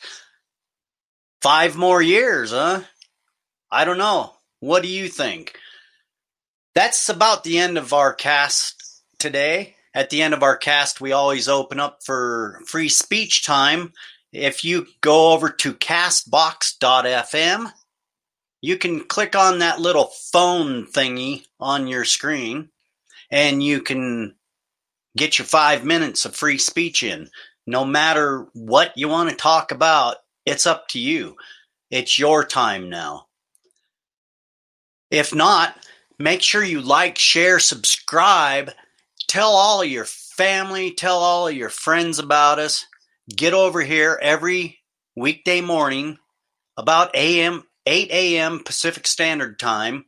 Five 1.41 1.75
more 1.77 2.01
years, 2.01 2.51
huh? 2.51 2.81
I 3.71 3.85
don't 3.85 3.97
know. 3.97 4.33
What 4.59 4.83
do 4.83 4.89
you 4.89 5.07
think? 5.07 5.57
That's 6.75 7.09
about 7.09 7.43
the 7.43 7.57
end 7.59 7.77
of 7.77 7.93
our 7.93 8.13
cast 8.13 9.03
today. 9.17 9.75
At 9.93 10.09
the 10.09 10.21
end 10.21 10.33
of 10.33 10.43
our 10.43 10.57
cast, 10.57 11.01
we 11.01 11.11
always 11.11 11.47
open 11.47 11.79
up 11.79 12.03
for 12.03 12.61
free 12.67 12.89
speech 12.89 13.45
time. 13.45 13.93
If 14.31 14.63
you 14.63 14.87
go 15.01 15.33
over 15.33 15.49
to 15.49 15.73
castbox.fm, 15.73 17.71
you 18.61 18.77
can 18.77 19.05
click 19.05 19.35
on 19.35 19.59
that 19.59 19.79
little 19.79 20.11
phone 20.31 20.85
thingy 20.85 21.45
on 21.59 21.87
your 21.87 22.05
screen 22.05 22.69
and 23.31 23.63
you 23.63 23.81
can 23.81 24.35
get 25.17 25.39
your 25.39 25.45
five 25.45 25.85
minutes 25.85 26.25
of 26.25 26.35
free 26.35 26.57
speech 26.57 27.03
in 27.03 27.29
no 27.69 27.85
matter 27.85 28.47
what 28.53 28.93
you 28.97 29.07
want 29.07 29.29
to 29.29 29.35
talk 29.35 29.71
about, 29.71 30.17
it's 30.43 30.65
up 30.65 30.87
to 30.89 30.99
you. 30.99 31.35
It's 31.91 32.17
your 32.17 32.43
time 32.43 32.89
now. 32.89 33.27
If 35.11 35.35
not, 35.35 35.75
make 36.17 36.41
sure 36.41 36.63
you 36.63 36.81
like, 36.81 37.19
share, 37.19 37.59
subscribe, 37.59 38.71
tell 39.27 39.51
all 39.51 39.83
your 39.83 40.05
family, 40.05 40.91
tell 40.91 41.19
all 41.19 41.51
your 41.51 41.69
friends 41.69 42.17
about 42.17 42.57
us. 42.57 42.87
Get 43.29 43.53
over 43.53 43.81
here 43.81 44.19
every 44.19 44.79
weekday 45.15 45.61
morning 45.61 46.17
about 46.75 47.15
AM 47.15 47.63
8 47.85 48.09
a.m. 48.09 48.63
Pacific 48.63 49.05
Standard 49.05 49.59
Time. 49.59 50.05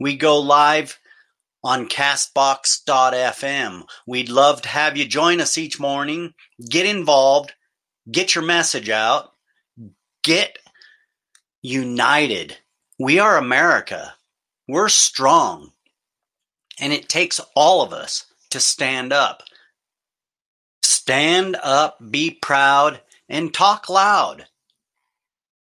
We 0.00 0.16
go 0.16 0.40
live 0.40 0.98
on 1.62 1.88
castbox.fm. 1.88 3.82
We'd 4.06 4.28
love 4.28 4.62
to 4.62 4.68
have 4.68 4.96
you 4.96 5.06
join 5.06 5.40
us 5.40 5.58
each 5.58 5.78
morning. 5.78 6.34
Get 6.68 6.86
involved, 6.86 7.52
get 8.10 8.34
your 8.34 8.44
message 8.44 8.88
out, 8.88 9.32
get 10.22 10.58
united. 11.62 12.56
We 12.98 13.18
are 13.18 13.36
America. 13.36 14.14
We're 14.68 14.88
strong. 14.88 15.72
And 16.78 16.92
it 16.92 17.08
takes 17.08 17.40
all 17.54 17.82
of 17.82 17.92
us 17.92 18.24
to 18.50 18.60
stand 18.60 19.12
up. 19.12 19.42
Stand 20.82 21.56
up, 21.62 21.98
be 22.10 22.30
proud, 22.30 23.00
and 23.28 23.52
talk 23.52 23.88
loud. 23.88 24.46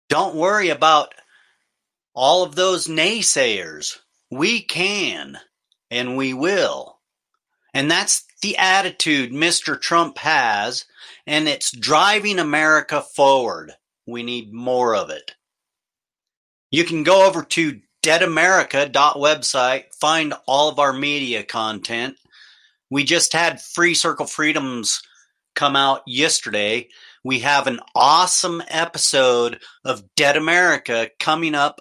Don't 0.08 0.36
worry 0.36 0.68
about 0.68 1.14
all 2.14 2.42
of 2.42 2.54
those 2.54 2.86
naysayers. 2.86 3.98
We 4.30 4.62
can 4.62 5.38
and 5.90 6.16
we 6.16 6.34
will. 6.34 6.98
And 7.74 7.90
that's 7.90 8.24
the 8.42 8.56
attitude 8.56 9.32
Mr. 9.32 9.80
Trump 9.80 10.18
has, 10.18 10.84
and 11.26 11.48
it's 11.48 11.76
driving 11.76 12.38
America 12.38 13.02
forward. 13.02 13.72
We 14.06 14.22
need 14.22 14.52
more 14.52 14.94
of 14.94 15.10
it. 15.10 15.34
You 16.70 16.84
can 16.84 17.02
go 17.02 17.26
over 17.26 17.42
to 17.42 17.80
deadamerica.website, 18.02 19.94
find 19.94 20.34
all 20.46 20.68
of 20.68 20.78
our 20.78 20.92
media 20.92 21.42
content. 21.42 22.16
We 22.90 23.04
just 23.04 23.32
had 23.32 23.60
Free 23.60 23.94
Circle 23.94 24.26
Freedoms 24.26 25.02
come 25.54 25.74
out 25.74 26.02
yesterday. 26.06 26.88
We 27.24 27.40
have 27.40 27.66
an 27.66 27.80
awesome 27.94 28.62
episode 28.68 29.60
of 29.84 30.14
Dead 30.14 30.36
America 30.36 31.10
coming 31.18 31.56
up 31.56 31.80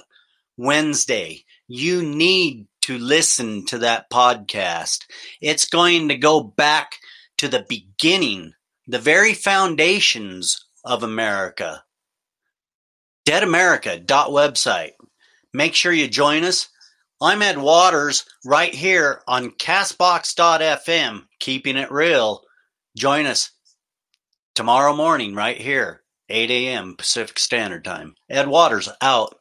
Wednesday. 0.58 1.44
You 1.68 2.02
need 2.02 2.66
to 2.86 3.00
listen 3.00 3.66
to 3.66 3.80
that 3.80 4.12
podcast. 4.12 5.06
It's 5.42 5.66
going 5.66 6.10
to 6.10 6.18
go 6.18 6.40
back 6.44 6.98
to 7.40 7.48
the 7.48 7.66
beginning, 7.68 8.54
the 8.86 9.00
very 9.00 9.34
foundations 9.34 10.64
of 10.84 11.02
America. 11.02 11.84
DeadAmerica.website. 13.28 14.92
Make 15.52 15.74
sure 15.74 15.92
you 15.92 16.08
join 16.08 16.44
us. 16.44 16.68
I'm 17.20 17.42
Ed 17.42 17.58
Waters 17.58 18.24
right 18.46 18.74
here 18.74 19.24
on 19.28 19.50
Castbox.fm, 19.50 21.24
keeping 21.40 21.78
it 21.78 21.92
real. 21.92 22.44
Join 22.96 23.26
us 23.26 23.50
tomorrow 24.54 24.96
morning 24.96 25.34
right 25.34 25.58
here, 25.58 26.04
8 26.30 26.52
a.m. 26.52 26.96
Pacific 26.96 27.40
Standard 27.40 27.84
Time. 27.84 28.14
Ed 28.30 28.48
Waters 28.48 28.90
out. 29.02 29.40